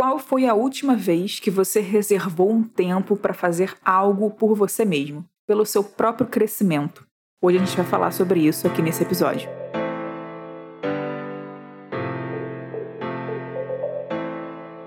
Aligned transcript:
Qual 0.00 0.18
foi 0.18 0.46
a 0.46 0.54
última 0.54 0.96
vez 0.96 1.38
que 1.40 1.50
você 1.50 1.78
reservou 1.78 2.50
um 2.50 2.62
tempo 2.62 3.18
para 3.18 3.34
fazer 3.34 3.76
algo 3.84 4.30
por 4.30 4.54
você 4.54 4.82
mesmo, 4.82 5.26
pelo 5.46 5.66
seu 5.66 5.84
próprio 5.84 6.26
crescimento? 6.26 7.06
Hoje 7.38 7.58
a 7.58 7.60
gente 7.62 7.76
vai 7.76 7.84
falar 7.84 8.10
sobre 8.10 8.40
isso 8.40 8.66
aqui 8.66 8.80
nesse 8.80 9.02
episódio. 9.02 9.59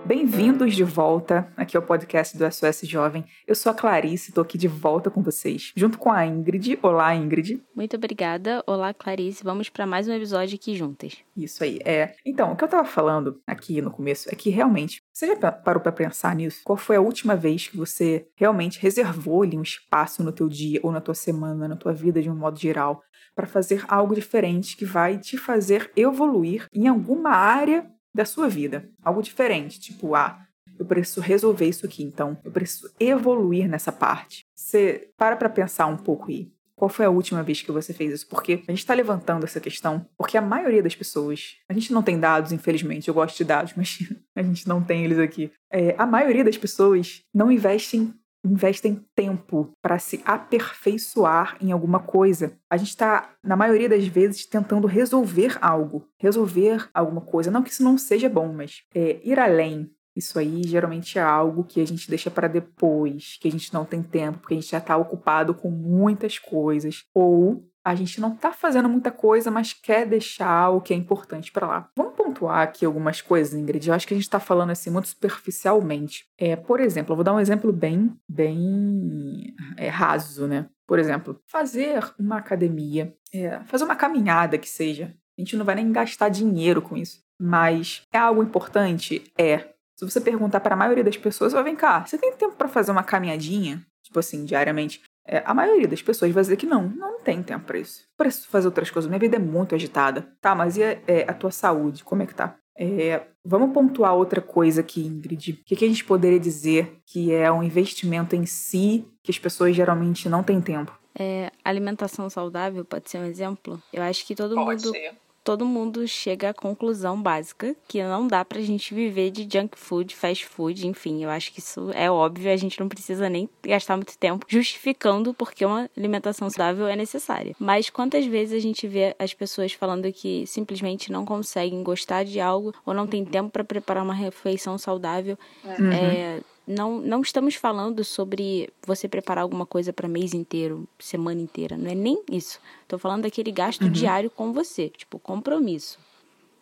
Bem-vindos 0.06 0.76
de 0.76 0.84
volta 0.84 1.48
aqui 1.56 1.78
ao 1.78 1.84
podcast 1.84 2.38
do 2.38 2.52
SOS 2.52 2.82
Jovem. 2.82 3.24
Eu 3.48 3.56
sou 3.56 3.72
a 3.72 3.76
Clarice, 3.76 4.32
estou 4.32 4.42
aqui 4.42 4.58
de 4.58 4.68
volta 4.68 5.10
com 5.10 5.24
vocês, 5.24 5.72
junto 5.78 5.98
com 5.98 6.12
a 6.12 6.26
Ingrid. 6.26 6.78
Olá, 6.82 7.16
Ingrid. 7.16 7.64
Muito 7.74 7.96
obrigada. 7.96 8.62
Olá, 8.68 8.94
Clarice. 8.94 9.46
Vamos 9.46 9.70
para 9.70 9.88
mais 9.88 10.06
um 10.06 10.12
episódio 10.12 10.56
aqui 10.56 10.76
juntas. 10.76 11.16
Isso 11.38 11.64
aí. 11.64 11.80
É. 11.86 12.16
Então, 12.26 12.52
o 12.52 12.56
que 12.58 12.66
eu 12.66 12.68
estava 12.68 12.84
falando 12.84 13.42
aqui 13.48 13.82
no 13.82 13.92
começo 13.92 14.28
é 14.30 14.36
que 14.36 14.50
realmente, 14.50 15.02
você 15.14 15.26
já 15.26 15.52
parou 15.54 15.82
para 15.82 15.92
pensar 15.94 16.36
nisso? 16.36 16.64
Qual 16.66 16.78
foi 16.78 16.98
a 16.98 17.02
última 17.02 17.38
vez 17.38 17.70
que 17.70 17.78
você 17.78 18.28
realmente 18.36 18.82
reservou 18.82 19.44
ali 19.44 19.58
um 19.58 19.64
espaço 19.64 20.22
no 20.22 20.34
teu 20.34 20.50
dia 20.50 20.82
ou 20.84 20.92
na 20.92 21.00
tua 21.00 21.16
semana, 21.16 21.66
na 21.66 21.78
tua 21.78 21.94
vida 21.94 22.22
de 22.22 22.30
um 22.30 22.36
modo 22.36 22.60
geral, 22.60 23.02
para 23.34 23.48
fazer 23.48 23.86
algo 23.88 24.14
diferente 24.14 24.76
que 24.76 24.86
vai 24.86 25.18
te 25.18 25.38
fazer 25.38 25.92
evoluir 25.96 26.68
em 26.74 26.88
alguma 26.88 27.32
área 27.32 27.90
da 28.14 28.26
sua 28.26 28.48
vida. 28.48 28.90
Algo 29.04 29.22
diferente, 29.22 29.80
tipo, 29.80 30.16
ah, 30.16 30.46
eu 30.78 30.86
preciso 30.86 31.22
resolver 31.22 31.68
isso 31.68 31.86
aqui, 31.86 32.04
então 32.04 32.38
eu 32.44 32.52
preciso 32.52 32.92
evoluir 33.00 33.68
nessa 33.68 33.92
parte. 33.92 34.46
Você 34.56 35.10
para 35.18 35.36
para 35.36 35.50
pensar 35.50 35.88
um 35.88 35.98
pouco 35.98 36.30
aí. 36.30 36.52
Qual 36.76 36.90
foi 36.90 37.06
a 37.06 37.10
última 37.10 37.44
vez 37.44 37.62
que 37.62 37.72
você 37.72 37.94
fez 37.94 38.12
isso? 38.12 38.28
Porque 38.28 38.64
a 38.68 38.72
gente 38.72 38.80
está 38.80 38.94
levantando 38.94 39.46
essa 39.46 39.60
questão 39.60 40.06
porque 40.18 40.38
a 40.38 40.42
maioria 40.42 40.82
das 40.82 40.96
pessoas, 40.96 41.58
a 41.70 41.74
gente 41.74 41.94
não 41.94 42.02
tem 42.02 42.20
dados, 42.20 42.52
infelizmente, 42.52 43.08
eu 43.08 43.14
gosto 43.14 43.38
de 43.38 43.46
dados, 43.46 43.74
mas 43.76 44.00
a 44.36 44.42
gente 44.42 44.68
não 44.68 44.84
tem 44.84 45.06
eles 45.06 45.20
aqui. 45.20 45.52
É, 45.72 45.96
a 45.98 46.06
maioria 46.06 46.44
das 46.44 46.58
pessoas 46.58 47.22
não 47.34 47.52
investem 47.52 48.14
investem 48.44 49.04
tempo 49.16 49.72
para 49.82 49.98
se 50.00 50.22
aperfeiçoar 50.26 51.58
em 51.62 51.72
alguma 51.72 52.00
coisa. 52.00 52.58
A 52.70 52.78
gente 52.78 52.90
está, 52.90 53.34
na 53.44 53.56
maioria 53.56 53.90
das 53.90 54.06
vezes, 54.06 54.46
tentando 54.46 54.88
resolver 54.88 55.58
algo, 55.62 56.08
resolver 56.20 56.90
alguma 56.94 57.22
coisa. 57.22 57.52
Não 57.52 57.64
que 57.64 57.70
isso 57.70 57.84
não 57.84 57.98
seja 57.98 58.30
bom, 58.30 58.52
mas 58.54 58.84
é, 58.94 59.20
ir 59.24 59.40
além. 59.40 59.90
Isso 60.16 60.38
aí 60.38 60.62
geralmente 60.64 61.18
é 61.18 61.22
algo 61.22 61.64
que 61.64 61.82
a 61.82 61.86
gente 61.86 62.08
deixa 62.08 62.30
para 62.30 62.48
depois, 62.48 63.38
que 63.42 63.48
a 63.48 63.52
gente 63.52 63.74
não 63.74 63.84
tem 63.84 64.04
tempo, 64.04 64.40
porque 64.40 64.54
a 64.54 64.60
gente 64.60 64.70
já 64.70 64.78
está 64.78 64.96
ocupado 64.96 65.56
com 65.56 65.72
muitas 65.72 66.38
coisas. 66.38 67.04
Ou 67.14 67.68
a 67.86 67.96
gente 67.96 68.22
não 68.22 68.34
está 68.34 68.54
fazendo 68.54 68.88
muita 68.88 69.12
coisa, 69.12 69.52
mas 69.52 69.74
quer 69.74 70.08
deixar 70.08 70.70
o 70.70 70.80
que 70.80 70.94
é 70.94 70.98
importante 70.98 71.52
para 71.52 71.68
lá. 71.68 71.90
Vamos 71.96 72.16
pontuar 72.16 72.62
aqui 72.62 72.86
algumas 72.86 73.22
coisas, 73.22 73.54
Ingrid. 73.54 73.88
Eu 73.88 73.94
acho 73.94 74.08
que 74.08 74.14
a 74.14 74.18
gente 74.18 74.24
está 74.24 74.40
falando 74.40 74.70
assim 74.70 74.90
muito 74.90 75.10
superficialmente. 75.10 76.26
É, 76.38 76.56
por 76.56 76.80
exemplo, 76.80 77.12
eu 77.12 77.18
vou 77.18 77.24
dar 77.24 77.34
um 77.34 77.40
exemplo 77.40 77.74
bem, 77.74 78.16
bem 78.30 79.54
é, 79.78 79.90
raso, 79.90 80.48
né? 80.48 80.68
Por 80.88 80.98
exemplo, 80.98 81.40
fazer 81.46 82.04
uma 82.18 82.38
academia, 82.38 83.14
é, 83.34 83.60
fazer 83.66 83.84
uma 83.84 83.96
caminhada 83.96 84.58
que 84.58 84.70
seja. 84.70 85.14
A 85.38 85.42
gente 85.42 85.58
não 85.58 85.66
vai 85.66 85.76
nem 85.76 85.92
gastar 85.92 86.30
dinheiro 86.30 86.82
com 86.82 86.96
isso. 86.96 87.22
Mas 87.40 88.04
é 88.14 88.18
algo 88.18 88.44
importante? 88.44 89.24
É. 89.38 89.70
Se 89.98 90.06
você 90.06 90.22
perguntar 90.22 90.60
para 90.60 90.74
a 90.74 90.78
maioria 90.78 91.04
das 91.04 91.18
pessoas, 91.18 91.54
vai 91.54 91.64
vem 91.64 91.76
cá, 91.76 92.06
você 92.06 92.18
tem 92.18 92.34
tempo 92.34 92.56
para 92.56 92.68
fazer 92.68 92.92
uma 92.92 93.04
caminhadinha? 93.04 93.86
Tipo 94.04 94.20
assim, 94.20 94.46
diariamente. 94.46 95.02
É, 95.26 95.42
a 95.46 95.54
maioria 95.54 95.88
das 95.88 96.02
pessoas 96.02 96.32
vai 96.32 96.44
dizer 96.44 96.58
que 96.58 96.66
não, 96.66 96.88
não 96.90 97.20
tem 97.20 97.42
tempo 97.42 97.66
para 97.66 97.80
isso. 97.80 98.06
Preciso 98.18 98.48
fazer 98.48 98.68
outras 98.68 98.92
coisas. 98.92 99.10
Minha 99.10 99.20
vida 99.20 99.38
é 99.38 99.40
muito 99.40 99.74
agitada. 99.74 100.28
Tá, 100.42 100.54
mas 100.54 100.78
e 100.78 100.84
a, 100.84 100.98
é, 101.08 101.26
a 101.28 101.34
tua 101.34 101.52
saúde? 101.52 102.04
Como 102.04 102.24
é 102.24 102.26
que 102.26 102.36
tá? 102.36 102.58
É, 102.78 103.22
vamos 103.46 103.74
pontuar 103.74 104.16
outra 104.16 104.42
coisa 104.42 104.82
aqui, 104.82 105.06
Ingrid. 105.06 105.52
O 105.52 105.66
que, 105.66 105.76
que, 105.76 105.86
a 105.86 105.88
gente 105.88 106.04
poderia 106.04 106.40
dizer 106.40 106.98
que 107.06 107.32
é 107.32 107.52
um 107.52 107.64
investimento 107.64 108.36
em 108.36 108.46
si 108.46 109.08
que 109.22 109.32
as 109.32 109.38
pessoas 109.38 109.76
geralmente 109.76 110.28
não 110.28 110.44
têm 110.44 110.60
tempo? 110.60 110.98
É, 111.18 111.52
alimentação 111.64 112.28
saudável 112.30 112.84
pode 112.84 113.10
ser 113.10 113.20
um 113.20 113.26
exemplo. 113.26 113.82
Eu 113.94 114.02
acho 114.02 114.26
que 114.26 114.34
todo 114.34 114.56
pode 114.56 114.84
mundo 114.84 114.92
ser 114.92 115.14
todo 115.44 115.66
mundo 115.66 116.08
chega 116.08 116.50
à 116.50 116.54
conclusão 116.54 117.22
básica 117.22 117.76
que 117.88 118.02
não 118.04 118.28
dá 118.28 118.46
pra 118.46 118.62
gente 118.62 118.94
viver 118.94 119.32
de 119.32 119.48
junk 119.52 119.78
food, 119.78 120.16
fast 120.16 120.46
food, 120.46 120.88
enfim, 120.88 121.24
eu 121.24 121.30
acho 121.30 121.52
que 121.52 121.60
isso 121.60 121.92
é 121.94 122.10
óbvio, 122.10 122.52
a 122.52 122.56
gente 122.56 122.80
não 122.80 122.88
precisa 122.88 123.30
nem 123.30 123.50
gastar 123.64 123.98
muito 123.98 124.18
tempo 124.18 124.46
justificando 124.48 125.34
porque 125.34 125.66
uma 125.66 125.90
alimentação 125.98 126.50
saudável 126.50 126.88
é 126.88 126.96
necessária. 126.96 127.56
Mas 127.60 127.90
quantas 127.90 128.26
vezes 128.26 128.56
a 128.56 128.60
gente 128.60 128.88
vê 128.88 129.16
as 129.20 129.34
pessoas 129.34 129.74
falando 129.74 130.12
que 130.12 130.46
simplesmente 130.48 131.12
não 131.12 131.26
conseguem 131.26 131.84
gostar 131.84 132.24
de 132.24 132.40
algo 132.40 132.74
ou 132.86 132.94
não 132.94 133.08
tem 133.08 133.26
tempo 133.26 133.50
para 133.50 133.64
preparar 133.64 134.04
uma 134.04 134.14
refeição 134.14 134.78
saudável? 134.78 135.38
Uhum. 135.64 135.92
É, 135.92 136.42
não, 136.68 137.00
não 137.00 137.22
estamos 137.22 137.56
falando 137.56 138.04
sobre 138.04 138.70
você 138.86 139.08
preparar 139.08 139.44
alguma 139.44 139.66
coisa 139.66 139.92
para 139.92 140.08
mês 140.08 140.34
inteiro, 140.34 140.88
semana 141.00 141.42
inteira. 141.42 141.78
Não 141.78 141.90
é 141.90 141.96
nem 141.96 142.24
isso. 142.32 142.60
Estou 142.84 142.98
falando 143.00 143.24
daquele 143.24 143.52
gasto 143.52 143.84
Uhum. 143.84 143.92
diário 143.92 144.30
com 144.30 144.54
você, 144.54 144.90
tipo 144.90 145.20
compromisso. 145.20 146.00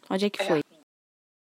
Onde 0.09 0.25
é 0.25 0.29
que 0.29 0.41
É. 0.41 0.45
foi? 0.45 0.61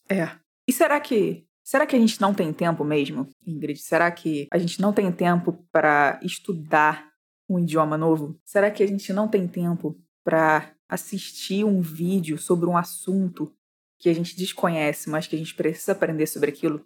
É. 0.09 0.31
E 0.67 0.73
será 0.73 0.99
que 0.99 1.45
será 1.63 1.85
que 1.85 1.95
a 1.95 1.99
gente 1.99 2.19
não 2.19 2.33
tem 2.33 2.51
tempo 2.51 2.83
mesmo, 2.83 3.27
Ingrid? 3.45 3.79
Será 3.79 4.11
que 4.11 4.47
a 4.51 4.57
gente 4.57 4.81
não 4.81 4.91
tem 4.91 5.11
tempo 5.11 5.65
para 5.71 6.19
estudar 6.23 7.09
um 7.47 7.59
idioma 7.59 7.97
novo? 7.97 8.39
Será 8.45 8.69
que 8.71 8.83
a 8.83 8.87
gente 8.87 9.11
não 9.13 9.27
tem 9.27 9.47
tempo 9.47 9.95
para 10.23 10.73
assistir 10.87 11.63
um 11.63 11.81
vídeo 11.81 12.37
sobre 12.37 12.67
um 12.67 12.75
assunto 12.77 13.53
que 13.99 14.09
a 14.09 14.13
gente 14.13 14.35
desconhece, 14.35 15.09
mas 15.09 15.27
que 15.27 15.35
a 15.35 15.39
gente 15.39 15.53
precisa 15.55 15.91
aprender 15.91 16.25
sobre 16.27 16.49
aquilo? 16.49 16.83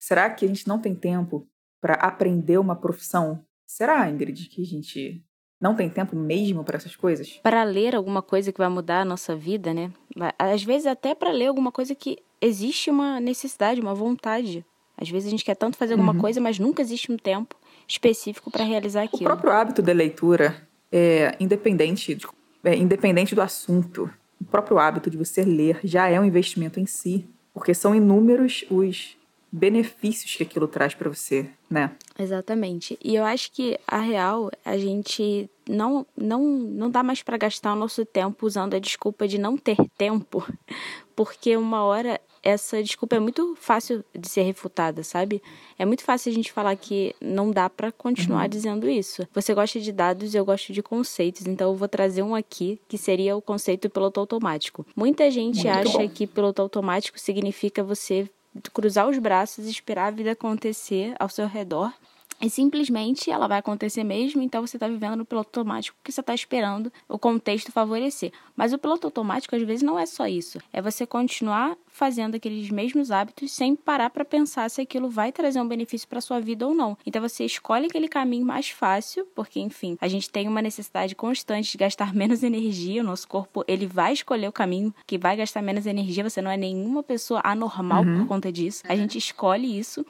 Será 0.00 0.30
que 0.30 0.46
a 0.46 0.48
gente 0.48 0.66
não 0.66 0.78
tem 0.80 0.94
tempo 0.94 1.46
para 1.80 1.94
aprender 1.94 2.58
uma 2.58 2.74
profissão? 2.74 3.44
Será, 3.66 4.08
Ingrid, 4.08 4.48
que 4.48 4.62
a 4.62 4.66
gente 4.66 5.22
não 5.60 5.74
tem 5.76 5.90
tempo 5.90 6.16
mesmo 6.16 6.64
para 6.64 6.78
essas 6.78 6.96
coisas? 6.96 7.38
Para 7.42 7.62
ler 7.64 7.94
alguma 7.94 8.22
coisa 8.22 8.50
que 8.50 8.58
vai 8.58 8.68
mudar 8.70 9.02
a 9.02 9.04
nossa 9.04 9.36
vida, 9.36 9.74
né? 9.74 9.92
Às 10.38 10.64
vezes 10.64 10.86
até 10.86 11.14
para 11.14 11.30
ler 11.30 11.48
alguma 11.48 11.70
coisa 11.70 11.94
que 11.94 12.16
existe 12.40 12.90
uma 12.90 13.20
necessidade, 13.20 13.78
uma 13.80 13.94
vontade. 13.94 14.64
Às 14.96 15.10
vezes 15.10 15.28
a 15.28 15.30
gente 15.30 15.44
quer 15.44 15.54
tanto 15.54 15.76
fazer 15.76 15.92
alguma 15.92 16.12
Uhum. 16.14 16.18
coisa, 16.18 16.40
mas 16.40 16.58
nunca 16.58 16.80
existe 16.80 17.12
um 17.12 17.16
tempo 17.18 17.54
específico 17.86 18.50
para 18.50 18.64
realizar 18.64 19.02
O 19.02 19.04
aquilo. 19.04 19.24
próprio 19.24 19.52
hábito 19.52 19.82
da 19.82 19.92
leitura 19.92 20.66
é 20.90 21.36
independente, 21.38 22.14
de- 22.14 22.26
é 22.64 22.74
independente 22.74 23.34
do 23.34 23.42
assunto. 23.42 24.10
O 24.40 24.44
próprio 24.44 24.78
hábito 24.78 25.10
de 25.10 25.18
você 25.18 25.42
ler 25.44 25.78
já 25.84 26.08
é 26.08 26.18
um 26.18 26.24
investimento 26.24 26.80
em 26.80 26.86
si, 26.86 27.26
porque 27.52 27.74
são 27.74 27.94
inúmeros 27.94 28.64
os 28.70 29.16
benefícios 29.52 30.36
que 30.36 30.42
aquilo 30.42 30.68
traz 30.68 30.94
para 30.94 31.08
você, 31.08 31.48
né? 31.68 31.92
Exatamente. 32.18 32.98
E 33.02 33.14
eu 33.14 33.24
acho 33.24 33.50
que 33.52 33.78
a 33.86 33.98
real, 33.98 34.50
a 34.64 34.76
gente 34.78 35.50
não 35.68 36.06
não 36.16 36.42
não 36.44 36.90
dá 36.90 37.02
mais 37.02 37.22
para 37.22 37.36
gastar 37.36 37.72
o 37.72 37.76
nosso 37.76 38.04
tempo 38.04 38.46
usando 38.46 38.74
a 38.74 38.78
desculpa 38.78 39.26
de 39.26 39.38
não 39.38 39.56
ter 39.56 39.76
tempo, 39.96 40.46
porque 41.14 41.56
uma 41.56 41.82
hora 41.82 42.20
essa 42.42 42.82
desculpa 42.82 43.16
é 43.16 43.20
muito 43.20 43.54
fácil 43.56 44.04
de 44.16 44.28
ser 44.28 44.42
refutada, 44.42 45.02
sabe? 45.02 45.42
É 45.78 45.84
muito 45.84 46.02
fácil 46.02 46.32
a 46.32 46.34
gente 46.34 46.50
falar 46.50 46.74
que 46.76 47.14
não 47.20 47.50
dá 47.50 47.68
para 47.68 47.92
continuar 47.92 48.48
dizendo 48.48 48.88
isso. 48.88 49.28
Você 49.34 49.54
gosta 49.54 49.78
de 49.78 49.92
dados, 49.92 50.34
eu 50.34 50.44
gosto 50.44 50.72
de 50.72 50.82
conceitos, 50.82 51.46
então 51.46 51.70
eu 51.70 51.76
vou 51.76 51.88
trazer 51.88 52.22
um 52.22 52.34
aqui 52.34 52.80
que 52.88 52.96
seria 52.96 53.36
o 53.36 53.42
conceito 53.42 53.90
piloto 53.90 54.20
automático. 54.20 54.86
Muita 54.96 55.30
gente 55.30 55.66
Muito 55.66 55.68
acha 55.68 55.98
bom. 55.98 56.08
que 56.08 56.26
piloto 56.26 56.62
automático 56.62 57.20
significa 57.20 57.84
você 57.84 58.28
cruzar 58.72 59.08
os 59.08 59.18
braços 59.18 59.66
e 59.66 59.70
esperar 59.70 60.08
a 60.08 60.10
vida 60.10 60.32
acontecer 60.32 61.14
ao 61.18 61.28
seu 61.28 61.46
redor. 61.46 61.92
E 62.40 62.48
simplesmente 62.48 63.30
ela 63.30 63.46
vai 63.46 63.58
acontecer 63.58 64.02
mesmo, 64.04 64.40
então 64.42 64.66
você 64.66 64.76
está 64.76 64.88
vivendo 64.88 65.16
no 65.16 65.24
piloto 65.24 65.60
automático 65.60 65.96
porque 65.98 66.10
você 66.12 66.20
está 66.20 66.34
esperando 66.34 66.92
o 67.08 67.18
contexto 67.18 67.70
favorecer. 67.72 68.32
Mas 68.56 68.72
o 68.72 68.78
piloto 68.78 69.06
automático 69.06 69.54
às 69.54 69.62
vezes 69.62 69.82
não 69.82 69.98
é 69.98 70.06
só 70.06 70.26
isso. 70.26 70.58
É 70.72 70.80
você 70.80 71.06
continuar 71.06 71.76
fazendo 71.86 72.36
aqueles 72.36 72.70
mesmos 72.70 73.10
hábitos 73.10 73.52
sem 73.52 73.74
parar 73.76 74.10
para 74.10 74.24
pensar 74.24 74.70
se 74.70 74.80
aquilo 74.80 75.10
vai 75.10 75.32
trazer 75.32 75.60
um 75.60 75.68
benefício 75.68 76.08
para 76.08 76.20
sua 76.20 76.40
vida 76.40 76.66
ou 76.66 76.74
não. 76.74 76.96
Então 77.04 77.20
você 77.20 77.44
escolhe 77.44 77.86
aquele 77.86 78.08
caminho 78.08 78.46
mais 78.46 78.70
fácil, 78.70 79.26
porque 79.34 79.60
enfim, 79.60 79.98
a 80.00 80.08
gente 80.08 80.30
tem 80.30 80.48
uma 80.48 80.62
necessidade 80.62 81.14
constante 81.14 81.72
de 81.72 81.78
gastar 81.78 82.14
menos 82.14 82.42
energia, 82.42 83.02
o 83.02 83.04
nosso 83.04 83.28
corpo 83.28 83.64
ele 83.68 83.86
vai 83.86 84.12
escolher 84.12 84.48
o 84.48 84.52
caminho 84.52 84.94
que 85.06 85.18
vai 85.18 85.36
gastar 85.36 85.60
menos 85.62 85.84
energia, 85.86 86.22
você 86.28 86.40
não 86.40 86.50
é 86.50 86.56
nenhuma 86.56 87.02
pessoa 87.02 87.40
anormal 87.44 88.04
Uhum. 88.04 88.20
por 88.20 88.26
conta 88.28 88.52
disso. 88.52 88.82
A 88.88 88.94
gente 88.96 89.18
escolhe 89.18 89.78
isso 89.78 90.06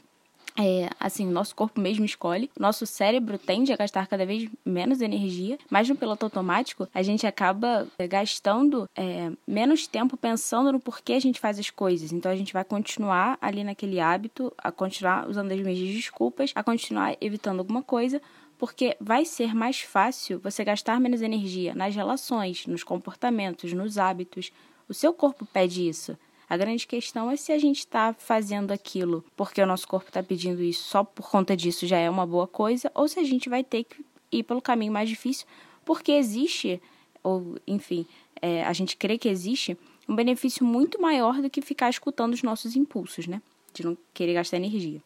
é, 0.59 0.91
assim, 0.99 1.27
o 1.27 1.31
nosso 1.31 1.55
corpo 1.55 1.81
mesmo 1.81 2.05
escolhe. 2.05 2.51
Nosso 2.59 2.87
cérebro 2.87 3.39
tende 3.39 3.73
a 3.73 3.77
gastar 3.77 4.07
cada 4.07 4.27
vez 4.27 4.49
menos 4.65 5.01
energia, 5.01 5.59
mas 5.71 5.89
no 5.89 5.97
piloto 5.97 6.27
automático 6.27 6.89
a 6.95 7.03
gente 7.03 7.27
acaba 7.27 7.87
é, 7.99 8.07
gastando 8.07 8.89
é, 8.97 9.31
menos 9.47 9.87
tempo 9.87 10.17
pensando 10.17 10.73
no 10.73 10.81
porquê 10.81 11.15
a 11.15 11.21
gente 11.21 11.41
faz 11.41 11.59
as 11.59 11.71
coisas. 11.71 12.13
Então 12.13 12.31
a 12.31 12.37
gente 12.37 12.53
vai 12.53 12.65
continuar 12.65 13.39
ali 13.41 13.65
naquele 13.65 14.01
hábito, 14.01 14.53
a 14.59 14.71
continuar 14.71 15.29
usando 15.29 15.53
as 15.53 15.59
mesmas 15.59 15.79
desculpas, 15.79 16.53
a 16.55 16.63
continuar 16.63 17.17
evitando 17.21 17.61
alguma 17.61 17.83
coisa, 17.83 18.21
porque 18.59 18.97
vai 19.01 19.25
ser 19.25 19.55
mais 19.55 19.81
fácil 19.81 20.39
você 20.41 20.63
gastar 20.65 21.01
menos 21.01 21.23
energia 21.23 21.75
nas 21.75 21.95
relações, 21.95 22.67
nos 22.67 22.85
comportamentos, 22.85 23.73
nos 23.73 23.97
hábitos. 23.97 24.53
O 24.89 24.93
seu 24.93 25.15
corpo 25.15 25.47
pede 25.47 25.89
isso. 25.89 26.17
A 26.51 26.57
grande 26.57 26.85
questão 26.85 27.31
é 27.31 27.37
se 27.37 27.53
a 27.53 27.59
gente 27.61 27.79
está 27.79 28.13
fazendo 28.13 28.73
aquilo 28.73 29.25
porque 29.37 29.63
o 29.63 29.67
nosso 29.67 29.87
corpo 29.87 30.09
está 30.09 30.21
pedindo 30.21 30.61
isso 30.61 30.83
só 30.83 31.05
por 31.05 31.31
conta 31.31 31.57
disso 31.57 31.87
já 31.87 31.97
é 31.97 32.11
uma 32.11 32.27
boa 32.27 32.49
coisa, 32.49 32.91
ou 32.93 33.07
se 33.07 33.21
a 33.21 33.23
gente 33.23 33.49
vai 33.49 33.63
ter 33.63 33.85
que 33.85 34.05
ir 34.33 34.43
pelo 34.43 34.61
caminho 34.61 34.93
mais 34.93 35.09
difícil, 35.09 35.47
porque 35.85 36.11
existe, 36.11 36.83
ou 37.23 37.57
enfim, 37.69 38.05
é, 38.43 38.65
a 38.65 38.73
gente 38.73 38.97
crê 38.97 39.17
que 39.17 39.29
existe 39.29 39.79
um 40.09 40.17
benefício 40.17 40.67
muito 40.67 41.01
maior 41.01 41.41
do 41.41 41.49
que 41.49 41.63
ficar 41.63 41.89
escutando 41.89 42.35
os 42.35 42.43
nossos 42.43 42.75
impulsos, 42.75 43.29
né? 43.29 43.41
De 43.73 43.85
não 43.85 43.97
querer 44.13 44.35
gastar 44.35 44.57
energia. 44.57 45.01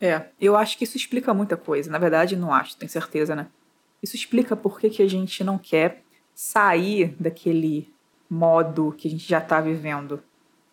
É, 0.00 0.26
eu 0.40 0.56
acho 0.56 0.76
que 0.76 0.82
isso 0.82 0.96
explica 0.96 1.32
muita 1.32 1.56
coisa. 1.56 1.88
Na 1.88 1.98
verdade, 1.98 2.34
não 2.34 2.52
acho, 2.52 2.76
tenho 2.76 2.90
certeza, 2.90 3.36
né? 3.36 3.46
Isso 4.02 4.16
explica 4.16 4.56
por 4.56 4.80
que, 4.80 4.90
que 4.90 5.02
a 5.02 5.08
gente 5.08 5.44
não 5.44 5.56
quer 5.56 6.02
sair 6.34 7.14
daquele 7.18 7.88
modo 8.28 8.92
que 8.98 9.06
a 9.06 9.10
gente 9.10 9.28
já 9.28 9.38
está 9.38 9.60
vivendo. 9.60 10.20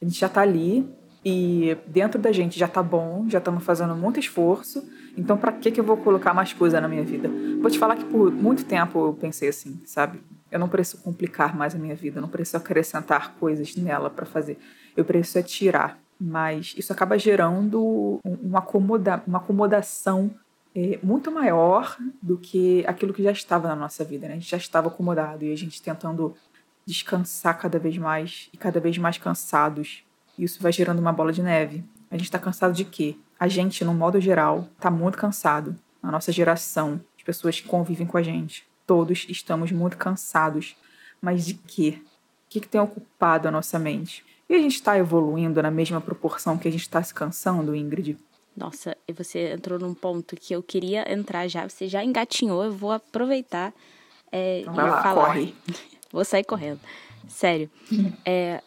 A 0.01 0.06
gente 0.06 0.19
já 0.19 0.27
está 0.27 0.42
ali 0.42 0.89
e 1.24 1.77
dentro 1.86 2.19
da 2.19 2.31
gente 2.31 2.57
já 2.57 2.65
está 2.65 2.81
bom, 2.81 3.25
já 3.30 3.38
estamos 3.38 3.63
fazendo 3.63 3.95
muito 3.95 4.19
esforço. 4.19 4.83
Então, 5.15 5.38
para 5.38 5.51
que, 5.51 5.69
que 5.71 5.80
eu 5.80 5.83
vou 5.83 5.98
colocar 5.98 6.33
mais 6.33 6.53
coisa 6.53 6.81
na 6.81 6.88
minha 6.88 7.03
vida? 7.03 7.30
Vou 7.62 7.69
te 7.69 7.77
falar 7.77 7.95
que 7.95 8.06
por 8.06 8.31
muito 8.31 8.65
tempo 8.65 9.07
eu 9.07 9.13
pensei 9.13 9.50
assim, 9.50 9.80
sabe? 9.86 10.21
Eu 10.51 10.59
não 10.59 10.68
preciso 10.68 11.01
complicar 11.03 11.56
mais 11.56 11.75
a 11.75 11.77
minha 11.77 11.95
vida, 11.95 12.18
eu 12.18 12.21
não 12.21 12.30
preciso 12.30 12.57
acrescentar 12.57 13.36
coisas 13.36 13.75
nela 13.75 14.09
para 14.09 14.25
fazer. 14.25 14.57
Eu 14.98 15.06
preciso 15.06 15.39
é 15.39 15.44
tirar. 15.44 16.00
Mas 16.19 16.75
isso 16.77 16.94
acaba 16.94 17.18
gerando 17.18 18.19
uma, 18.24 18.59
acomoda 18.59 19.24
uma 19.25 19.39
acomodação 19.39 20.30
é, 20.75 21.00
muito 21.01 21.31
maior 21.31 21.98
do 22.21 22.38
que 22.38 22.86
aquilo 22.86 23.13
que 23.13 23.24
já 23.24 23.31
estava 23.31 23.68
na 23.68 23.75
nossa 23.75 24.03
vida. 24.03 24.27
Né? 24.27 24.33
A 24.33 24.38
gente 24.38 24.50
já 24.50 24.57
estava 24.57 24.88
acomodado 24.88 25.44
e 25.44 25.51
a 25.51 25.57
gente 25.57 25.81
tentando 25.81 26.36
descansar 26.91 27.57
cada 27.57 27.79
vez 27.79 27.97
mais 27.97 28.49
e 28.53 28.57
cada 28.57 28.79
vez 28.79 28.97
mais 28.97 29.17
cansados. 29.17 30.03
Isso 30.38 30.61
vai 30.61 30.71
gerando 30.71 30.99
uma 30.99 31.13
bola 31.13 31.31
de 31.31 31.41
neve. 31.41 31.83
A 32.09 32.17
gente 32.17 32.25
está 32.25 32.38
cansado 32.38 32.73
de 32.73 32.83
quê? 32.83 33.15
A 33.39 33.47
gente, 33.47 33.83
no 33.85 33.93
modo 33.93 34.19
geral, 34.19 34.67
está 34.75 34.91
muito 34.91 35.17
cansado. 35.17 35.75
A 36.03 36.11
nossa 36.11 36.31
geração, 36.31 37.01
as 37.17 37.23
pessoas 37.23 37.59
que 37.59 37.67
convivem 37.67 38.05
com 38.05 38.17
a 38.17 38.23
gente, 38.23 38.67
todos 38.85 39.25
estamos 39.29 39.71
muito 39.71 39.97
cansados. 39.97 40.75
Mas 41.21 41.45
de 41.45 41.53
quê? 41.53 41.99
O 41.99 42.49
que, 42.49 42.59
que 42.59 42.67
tem 42.67 42.81
ocupado 42.81 43.47
a 43.47 43.51
nossa 43.51 43.79
mente? 43.79 44.25
E 44.49 44.55
a 44.55 44.57
gente 44.57 44.75
está 44.75 44.97
evoluindo 44.97 45.61
na 45.61 45.71
mesma 45.71 46.01
proporção 46.01 46.57
que 46.57 46.67
a 46.67 46.71
gente 46.71 46.81
está 46.81 47.01
se 47.01 47.13
cansando, 47.13 47.75
Ingrid? 47.75 48.17
Nossa, 48.57 48.97
e 49.07 49.13
você 49.13 49.53
entrou 49.53 49.79
num 49.79 49.93
ponto 49.93 50.35
que 50.35 50.53
eu 50.53 50.61
queria 50.61 51.09
entrar 51.11 51.47
já. 51.47 51.69
Você 51.69 51.88
já 51.88 52.03
engatinhou, 52.03 52.63
eu 52.63 52.73
vou 52.73 52.91
aproveitar 52.91 53.73
é, 54.29 54.61
então, 54.61 54.73
e 54.73 54.77
lá, 54.77 55.01
falar. 55.01 55.27
Corre. 55.27 55.55
vou 56.11 56.25
sair 56.25 56.43
correndo. 56.43 56.79
Sério. 57.27 57.69
É, 58.25 58.61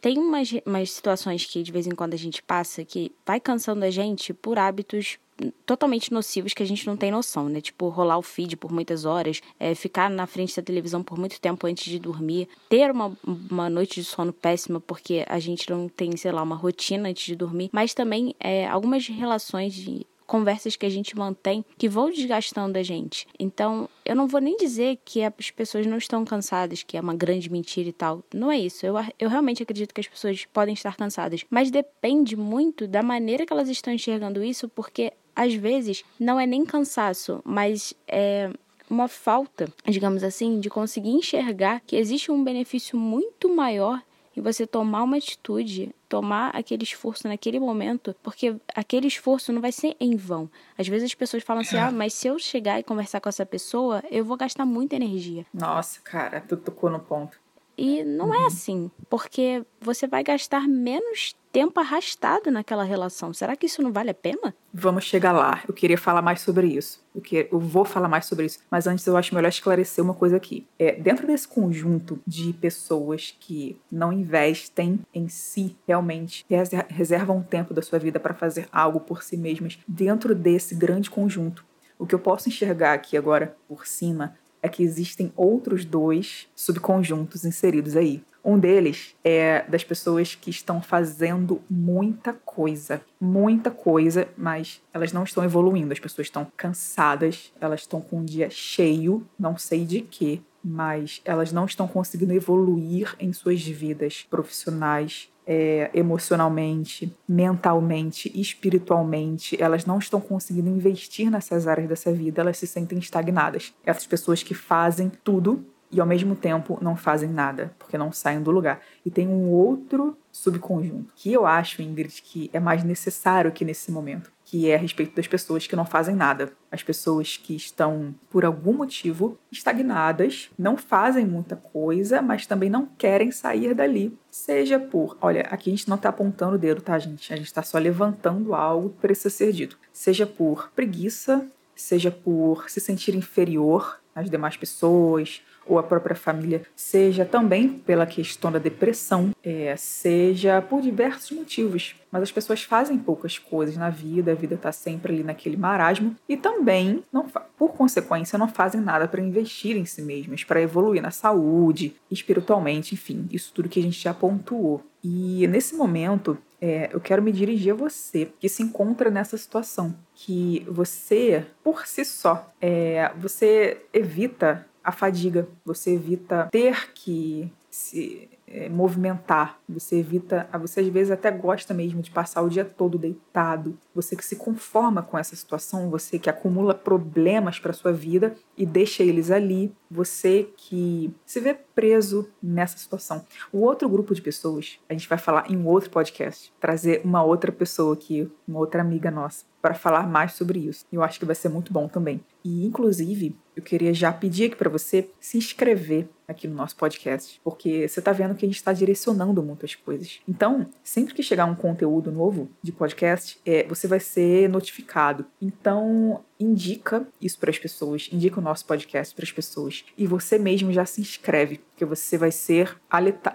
tem 0.00 0.18
umas, 0.18 0.50
umas 0.66 0.90
situações 0.90 1.46
que 1.46 1.62
de 1.62 1.72
vez 1.72 1.86
em 1.86 1.94
quando 1.94 2.12
a 2.12 2.18
gente 2.18 2.42
passa 2.42 2.84
que 2.84 3.10
vai 3.24 3.40
cansando 3.40 3.84
a 3.86 3.90
gente 3.90 4.34
por 4.34 4.58
hábitos 4.58 5.18
totalmente 5.66 6.12
nocivos 6.12 6.52
que 6.52 6.62
a 6.62 6.66
gente 6.66 6.86
não 6.86 6.96
tem 6.96 7.10
noção, 7.10 7.48
né? 7.48 7.60
Tipo, 7.60 7.88
rolar 7.88 8.18
o 8.18 8.22
feed 8.22 8.56
por 8.56 8.70
muitas 8.70 9.04
horas, 9.04 9.40
é, 9.58 9.74
ficar 9.74 10.08
na 10.08 10.26
frente 10.26 10.54
da 10.54 10.62
televisão 10.62 11.02
por 11.02 11.18
muito 11.18 11.40
tempo 11.40 11.66
antes 11.66 11.84
de 11.84 11.98
dormir, 11.98 12.48
ter 12.68 12.90
uma, 12.90 13.16
uma 13.50 13.68
noite 13.68 14.00
de 14.00 14.06
sono 14.06 14.32
péssima 14.32 14.80
porque 14.80 15.24
a 15.28 15.38
gente 15.38 15.68
não 15.70 15.88
tem, 15.88 16.16
sei 16.16 16.32
lá, 16.32 16.42
uma 16.42 16.56
rotina 16.56 17.08
antes 17.08 17.24
de 17.24 17.34
dormir, 17.34 17.70
mas 17.72 17.94
também 17.94 18.34
é, 18.38 18.66
algumas 18.66 19.06
relações 19.08 19.74
de 19.74 20.06
conversas 20.26 20.76
que 20.76 20.86
a 20.86 20.90
gente 20.90 21.16
mantém 21.16 21.64
que 21.76 21.88
vão 21.88 22.10
desgastando 22.10 22.78
a 22.78 22.82
gente. 22.82 23.26
Então, 23.38 23.88
eu 24.04 24.16
não 24.16 24.26
vou 24.26 24.40
nem 24.40 24.56
dizer 24.56 24.98
que 25.04 25.22
as 25.22 25.50
pessoas 25.50 25.86
não 25.86 25.98
estão 25.98 26.24
cansadas, 26.24 26.82
que 26.82 26.96
é 26.96 27.00
uma 27.00 27.14
grande 27.14 27.50
mentira 27.50 27.88
e 27.88 27.92
tal. 27.92 28.22
Não 28.32 28.50
é 28.50 28.58
isso. 28.58 28.84
Eu, 28.84 28.94
eu 29.18 29.28
realmente 29.28 29.62
acredito 29.62 29.94
que 29.94 30.00
as 30.00 30.08
pessoas 30.08 30.44
podem 30.52 30.74
estar 30.74 30.96
cansadas. 30.96 31.44
Mas 31.50 31.70
depende 31.70 32.36
muito 32.36 32.86
da 32.86 33.02
maneira 33.02 33.46
que 33.46 33.52
elas 33.52 33.68
estão 33.68 33.92
enxergando 33.92 34.42
isso, 34.42 34.68
porque 34.68 35.12
às 35.34 35.54
vezes 35.54 36.04
não 36.18 36.38
é 36.38 36.46
nem 36.46 36.64
cansaço, 36.64 37.40
mas 37.44 37.94
é 38.06 38.50
uma 38.88 39.08
falta, 39.08 39.72
digamos 39.86 40.22
assim, 40.22 40.60
de 40.60 40.68
conseguir 40.68 41.10
enxergar 41.10 41.80
que 41.86 41.96
existe 41.96 42.30
um 42.30 42.44
benefício 42.44 42.98
muito 42.98 43.54
maior 43.54 44.02
e 44.36 44.40
você 44.40 44.66
tomar 44.66 45.02
uma 45.02 45.16
atitude, 45.16 45.94
tomar 46.08 46.50
aquele 46.50 46.82
esforço 46.82 47.28
naquele 47.28 47.58
momento, 47.60 48.14
porque 48.22 48.56
aquele 48.74 49.06
esforço 49.06 49.52
não 49.52 49.60
vai 49.60 49.72
ser 49.72 49.96
em 50.00 50.16
vão. 50.16 50.50
Às 50.76 50.88
vezes 50.88 51.06
as 51.06 51.14
pessoas 51.14 51.42
falam 51.42 51.62
assim: 51.62 51.76
ah, 51.76 51.90
mas 51.90 52.14
se 52.14 52.26
eu 52.26 52.38
chegar 52.38 52.78
e 52.78 52.82
conversar 52.82 53.20
com 53.20 53.28
essa 53.28 53.46
pessoa, 53.46 54.02
eu 54.10 54.24
vou 54.24 54.36
gastar 54.36 54.64
muita 54.64 54.96
energia. 54.96 55.46
Nossa, 55.52 56.00
cara, 56.00 56.40
tu 56.40 56.56
tocou 56.56 56.90
no 56.90 57.00
ponto. 57.00 57.43
E 57.76 58.04
não 58.04 58.32
é 58.32 58.38
uhum. 58.38 58.44
é 58.44 58.46
assim, 58.46 58.90
porque 59.08 59.64
você 59.80 60.06
vai 60.06 60.22
gastar 60.22 60.68
menos 60.68 61.34
tempo 61.54 61.78
arrastado 61.78 62.50
naquela 62.50 62.82
relação. 62.82 63.32
Será 63.32 63.54
que 63.54 63.66
isso 63.66 63.80
não 63.80 63.92
vale 63.92 64.10
a 64.10 64.14
pena? 64.14 64.52
Vamos 64.72 65.04
chegar 65.04 65.30
lá. 65.30 65.62
Eu 65.68 65.72
queria 65.72 65.96
falar 65.96 66.20
mais 66.20 66.40
sobre 66.40 66.66
isso. 66.66 67.00
Eu, 67.14 67.20
que... 67.20 67.48
eu 67.50 67.60
vou 67.60 67.84
falar 67.84 68.08
mais 68.08 68.26
sobre 68.26 68.46
isso. 68.46 68.58
Mas 68.68 68.88
antes 68.88 69.06
eu 69.06 69.16
acho 69.16 69.32
melhor 69.32 69.48
esclarecer 69.48 70.02
uma 70.02 70.14
coisa 70.14 70.36
aqui. 70.36 70.66
É, 70.76 70.92
dentro 70.92 71.28
desse 71.28 71.46
conjunto 71.46 72.18
de 72.26 72.52
pessoas 72.54 73.36
que 73.38 73.80
não 73.90 74.12
investem 74.12 74.98
em 75.14 75.28
si 75.28 75.76
realmente, 75.86 76.44
reservam 76.88 77.36
um 77.36 77.42
tempo 77.42 77.72
da 77.72 77.82
sua 77.82 78.00
vida 78.00 78.18
para 78.18 78.34
fazer 78.34 78.68
algo 78.72 78.98
por 78.98 79.22
si 79.22 79.36
mesmas, 79.36 79.78
dentro 79.86 80.34
desse 80.34 80.74
grande 80.74 81.08
conjunto, 81.08 81.64
o 81.96 82.04
que 82.06 82.14
eu 82.14 82.18
posso 82.18 82.48
enxergar 82.48 82.94
aqui 82.94 83.16
agora 83.16 83.56
por 83.68 83.86
cima 83.86 84.34
é 84.64 84.68
que 84.68 84.82
existem 84.82 85.30
outros 85.36 85.84
dois 85.84 86.48
subconjuntos 86.56 87.44
inseridos 87.44 87.94
aí. 87.96 88.24
Um 88.42 88.58
deles 88.58 89.14
é 89.22 89.62
das 89.68 89.84
pessoas 89.84 90.34
que 90.34 90.48
estão 90.48 90.80
fazendo 90.80 91.60
muita 91.68 92.32
coisa, 92.32 93.02
muita 93.20 93.70
coisa, 93.70 94.26
mas 94.36 94.82
elas 94.92 95.12
não 95.12 95.22
estão 95.22 95.44
evoluindo. 95.44 95.92
As 95.92 96.00
pessoas 96.00 96.28
estão 96.28 96.46
cansadas, 96.56 97.52
elas 97.60 97.80
estão 97.80 98.00
com 98.00 98.20
um 98.20 98.24
dia 98.24 98.48
cheio, 98.48 99.26
não 99.38 99.58
sei 99.58 99.84
de 99.84 100.00
quê, 100.00 100.40
mas 100.64 101.20
elas 101.26 101.52
não 101.52 101.66
estão 101.66 101.86
conseguindo 101.86 102.32
evoluir 102.32 103.14
em 103.20 103.34
suas 103.34 103.62
vidas 103.62 104.26
profissionais, 104.30 105.30
é, 105.46 105.90
emocionalmente, 105.94 107.14
mentalmente, 107.28 108.30
espiritualmente, 108.38 109.60
elas 109.60 109.84
não 109.84 109.98
estão 109.98 110.20
conseguindo 110.20 110.68
investir 110.68 111.30
nessas 111.30 111.66
áreas 111.66 111.88
dessa 111.88 112.12
vida, 112.12 112.40
elas 112.40 112.58
se 112.58 112.66
sentem 112.66 112.98
estagnadas. 112.98 113.74
Essas 113.84 114.06
pessoas 114.06 114.42
que 114.42 114.54
fazem 114.54 115.10
tudo 115.22 115.64
e 115.90 116.00
ao 116.00 116.06
mesmo 116.06 116.34
tempo 116.34 116.78
não 116.82 116.96
fazem 116.96 117.28
nada, 117.28 117.72
porque 117.78 117.96
não 117.96 118.10
saem 118.10 118.42
do 118.42 118.50
lugar. 118.50 118.80
E 119.06 119.10
tem 119.10 119.28
um 119.28 119.48
outro 119.48 120.16
subconjunto 120.32 121.12
que 121.14 121.32
eu 121.32 121.46
acho, 121.46 121.82
Ingrid, 121.82 122.20
que 122.22 122.50
é 122.52 122.58
mais 122.58 122.82
necessário 122.82 123.52
que 123.52 123.64
nesse 123.64 123.92
momento, 123.92 124.32
que 124.54 124.70
é 124.70 124.76
a 124.76 124.78
respeito 124.78 125.16
das 125.16 125.26
pessoas 125.26 125.66
que 125.66 125.74
não 125.74 125.84
fazem 125.84 126.14
nada. 126.14 126.52
As 126.70 126.80
pessoas 126.80 127.36
que 127.36 127.56
estão, 127.56 128.14
por 128.30 128.44
algum 128.44 128.72
motivo, 128.72 129.36
estagnadas, 129.50 130.48
não 130.56 130.76
fazem 130.76 131.26
muita 131.26 131.56
coisa, 131.56 132.22
mas 132.22 132.46
também 132.46 132.70
não 132.70 132.86
querem 132.86 133.32
sair 133.32 133.74
dali. 133.74 134.16
Seja 134.30 134.78
por, 134.78 135.18
olha, 135.20 135.40
aqui 135.50 135.70
a 135.70 135.74
gente 135.74 135.88
não 135.88 135.96
está 135.96 136.10
apontando 136.10 136.54
o 136.54 136.58
dedo, 136.58 136.80
tá, 136.80 136.96
gente? 137.00 137.32
A 137.32 137.36
gente 137.36 137.46
está 137.46 137.64
só 137.64 137.78
levantando 137.78 138.54
algo 138.54 138.90
que 138.90 139.00
precisa 139.00 139.28
ser 139.28 139.50
dito. 139.50 139.76
Seja 139.92 140.24
por 140.24 140.70
preguiça, 140.70 141.44
seja 141.74 142.12
por 142.12 142.70
se 142.70 142.78
sentir 142.78 143.16
inferior 143.16 143.98
às 144.14 144.30
demais 144.30 144.56
pessoas, 144.56 145.42
ou 145.66 145.78
a 145.78 145.82
própria 145.82 146.14
família, 146.14 146.62
seja 146.76 147.24
também 147.24 147.68
pela 147.68 148.06
questão 148.06 148.52
da 148.52 148.58
depressão, 148.58 149.30
é, 149.42 149.74
seja 149.76 150.60
por 150.60 150.80
diversos 150.82 151.32
motivos. 151.32 151.94
Mas 152.10 152.22
as 152.22 152.32
pessoas 152.32 152.62
fazem 152.62 152.98
poucas 152.98 153.38
coisas 153.38 153.76
na 153.76 153.90
vida, 153.90 154.32
a 154.32 154.34
vida 154.34 154.54
está 154.54 154.70
sempre 154.70 155.12
ali 155.12 155.24
naquele 155.24 155.56
marasmo 155.56 156.14
e 156.28 156.36
também, 156.36 157.02
não, 157.12 157.26
por 157.56 157.72
consequência, 157.72 158.38
não 158.38 158.48
fazem 158.48 158.80
nada 158.80 159.08
para 159.08 159.22
investir 159.22 159.76
em 159.76 159.84
si 159.84 160.02
mesmas, 160.02 160.44
para 160.44 160.60
evoluir 160.60 161.02
na 161.02 161.10
saúde, 161.10 161.96
espiritualmente, 162.10 162.94
enfim, 162.94 163.26
isso 163.32 163.52
tudo 163.52 163.68
que 163.68 163.80
a 163.80 163.82
gente 163.82 164.00
já 164.00 164.14
pontuou. 164.14 164.84
E 165.02 165.46
nesse 165.48 165.74
momento, 165.74 166.38
é, 166.64 166.88
eu 166.90 166.98
quero 166.98 167.22
me 167.22 167.30
dirigir 167.30 167.74
a 167.74 167.76
você 167.76 168.32
que 168.40 168.48
se 168.48 168.62
encontra 168.62 169.10
nessa 169.10 169.36
situação, 169.36 169.94
que 170.14 170.64
você, 170.66 171.44
por 171.62 171.86
si 171.86 172.06
só, 172.06 172.50
é, 172.58 173.12
você 173.18 173.82
evita 173.92 174.66
a 174.82 174.90
fadiga, 174.90 175.46
você 175.62 175.92
evita 175.92 176.48
ter 176.50 176.90
que 176.94 177.52
se 177.68 178.30
é, 178.46 178.68
movimentar, 178.68 179.58
você 179.68 179.96
evita, 179.96 180.48
você 180.60 180.80
às 180.80 180.88
vezes 180.88 181.10
até 181.10 181.30
gosta 181.30 181.72
mesmo 181.72 182.02
de 182.02 182.10
passar 182.10 182.42
o 182.42 182.48
dia 182.48 182.64
todo 182.64 182.98
deitado, 182.98 183.78
você 183.94 184.14
que 184.14 184.24
se 184.24 184.36
conforma 184.36 185.02
com 185.02 185.18
essa 185.18 185.34
situação, 185.34 185.90
você 185.90 186.18
que 186.18 186.30
acumula 186.30 186.74
problemas 186.74 187.58
para 187.58 187.72
sua 187.72 187.92
vida 187.92 188.34
e 188.56 188.66
deixa 188.66 189.02
eles 189.02 189.30
ali, 189.30 189.74
você 189.90 190.48
que 190.56 191.14
se 191.24 191.40
vê 191.40 191.54
preso 191.54 192.28
nessa 192.42 192.76
situação. 192.76 193.24
O 193.52 193.60
outro 193.60 193.88
grupo 193.88 194.14
de 194.14 194.22
pessoas, 194.22 194.78
a 194.88 194.92
gente 194.92 195.08
vai 195.08 195.18
falar 195.18 195.50
em 195.50 195.64
outro 195.66 195.90
podcast, 195.90 196.52
trazer 196.60 197.00
uma 197.04 197.22
outra 197.22 197.50
pessoa 197.50 197.94
aqui, 197.94 198.30
uma 198.46 198.58
outra 198.58 198.80
amiga 198.80 199.10
nossa, 199.10 199.44
para 199.62 199.74
falar 199.74 200.06
mais 200.06 200.32
sobre 200.32 200.58
isso. 200.58 200.84
Eu 200.92 201.02
acho 201.02 201.18
que 201.18 201.24
vai 201.24 201.34
ser 201.34 201.48
muito 201.48 201.72
bom 201.72 201.88
também. 201.88 202.20
E 202.44 202.66
inclusive, 202.66 203.34
eu 203.56 203.62
queria 203.62 203.94
já 203.94 204.12
pedir 204.12 204.46
aqui 204.46 204.56
para 204.56 204.70
você 204.70 205.08
se 205.20 205.38
inscrever 205.38 206.08
aqui 206.26 206.48
no 206.48 206.54
nosso 206.54 206.74
podcast, 206.76 207.40
porque 207.44 207.86
você 207.86 207.98
está 207.98 208.12
vendo 208.12 208.34
que 208.34 208.44
a 208.44 208.48
gente 208.48 208.56
está 208.56 208.72
direcionando 208.72 209.42
muitas 209.42 209.74
coisas. 209.74 210.20
Então, 210.28 210.66
sempre 210.82 211.14
que 211.14 211.22
chegar 211.22 211.44
um 211.44 211.54
conteúdo 211.54 212.10
novo 212.10 212.48
de 212.62 212.72
podcast, 212.72 213.38
é, 213.44 213.64
você 213.64 213.86
vai 213.86 214.00
ser 214.00 214.48
notificado. 214.48 215.26
Então, 215.40 216.24
indica 216.40 217.06
isso 217.20 217.38
para 217.38 217.50
as 217.50 217.58
pessoas, 217.58 218.08
indica 218.12 218.40
o 218.40 218.42
nosso 218.42 218.64
podcast 218.66 219.14
para 219.14 219.24
as 219.24 219.32
pessoas 219.32 219.84
e 219.96 220.06
você 220.06 220.38
mesmo 220.38 220.72
já 220.72 220.84
se 220.84 221.00
inscreve, 221.00 221.58
porque 221.58 221.84
você 221.84 222.18
vai 222.18 222.32
ser 222.32 222.76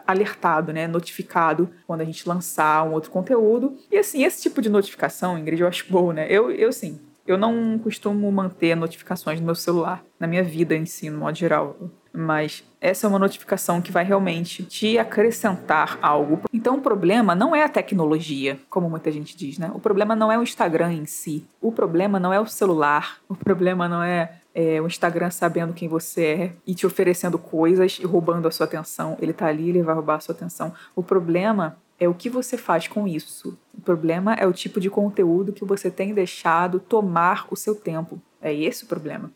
alertado, 0.06 0.74
né, 0.74 0.88
notificado 0.88 1.70
quando 1.86 2.02
a 2.02 2.06
gente 2.06 2.28
lançar 2.28 2.84
um 2.88 2.94
outro 2.94 3.12
conteúdo. 3.12 3.78
E 3.92 3.98
assim, 3.98 4.24
esse 4.24 4.42
tipo 4.42 4.62
de 4.62 4.70
notificação, 4.70 5.38
Ingrid, 5.38 5.62
eu 5.62 5.68
acho 5.68 5.90
boa, 5.92 6.14
né? 6.14 6.28
Eu, 6.30 6.52
eu 6.52 6.72
sim, 6.72 7.00
eu 7.32 7.38
não 7.38 7.78
costumo 7.78 8.32
manter 8.32 8.76
notificações 8.76 9.40
no 9.40 9.46
meu 9.46 9.56
celular, 9.56 10.04
na 10.20 10.28
minha 10.28 10.44
vida 10.44 10.76
em 10.76 10.86
si, 10.86 11.10
no 11.10 11.20
modo 11.20 11.38
geral. 11.38 11.78
Mas 12.12 12.64
essa 12.82 13.06
é 13.06 13.08
uma 13.08 13.20
notificação 13.20 13.82
que 13.82 13.92
vai 13.92 14.04
realmente 14.04 14.64
te 14.64 14.98
acrescentar 14.98 16.00
algo. 16.02 16.42
Então 16.52 16.78
o 16.78 16.82
problema 16.82 17.36
não 17.36 17.56
é 17.56 17.64
a 17.64 17.70
tecnologia, 17.70 18.60
como 18.70 18.90
muita 18.90 19.12
gente 19.12 19.38
diz, 19.38 19.60
né? 19.60 19.70
O 19.74 19.80
problema 19.80 20.16
não 20.16 20.32
é 20.32 20.38
o 20.40 20.44
Instagram 20.44 20.94
em 20.94 21.06
si. 21.06 21.46
O 21.62 21.72
problema 21.72 22.20
não 22.20 22.34
é 22.34 22.40
o 22.40 22.48
celular. 22.48 23.20
O 23.30 23.36
problema 23.36 23.88
não 23.88 24.02
é, 24.02 24.34
é 24.56 24.82
o 24.82 24.88
Instagram 24.88 25.30
sabendo 25.30 25.74
quem 25.74 25.88
você 25.88 26.26
é 26.26 26.52
e 26.66 26.74
te 26.74 26.88
oferecendo 26.88 27.38
coisas 27.38 28.00
e 28.02 28.06
roubando 28.06 28.48
a 28.48 28.52
sua 28.52 28.66
atenção. 28.66 29.16
Ele 29.22 29.34
tá 29.34 29.46
ali, 29.46 29.70
ele 29.70 29.84
vai 29.84 29.94
roubar 29.94 30.16
a 30.16 30.20
sua 30.20 30.34
atenção. 30.34 30.74
O 30.96 31.04
problema 31.04 31.78
é 32.00 32.08
o 32.08 32.14
que 32.14 32.30
você 32.30 32.58
faz 32.58 32.88
com 32.88 33.08
isso. 33.08 33.58
Problema 33.90 34.36
é 34.36 34.46
o 34.46 34.54
tipo 34.54 34.80
de 34.80 34.88
conteúdo 34.88 35.52
que 35.52 35.66
você 35.66 35.90
tem 35.90 36.14
deixado 36.14 36.80
tomar 36.80 37.48
o 37.50 37.56
seu 37.56 37.74
tempo. 37.74 38.22
É 38.40 38.54
esse 38.54 38.84
o 38.84 38.88
problema. 38.88 39.32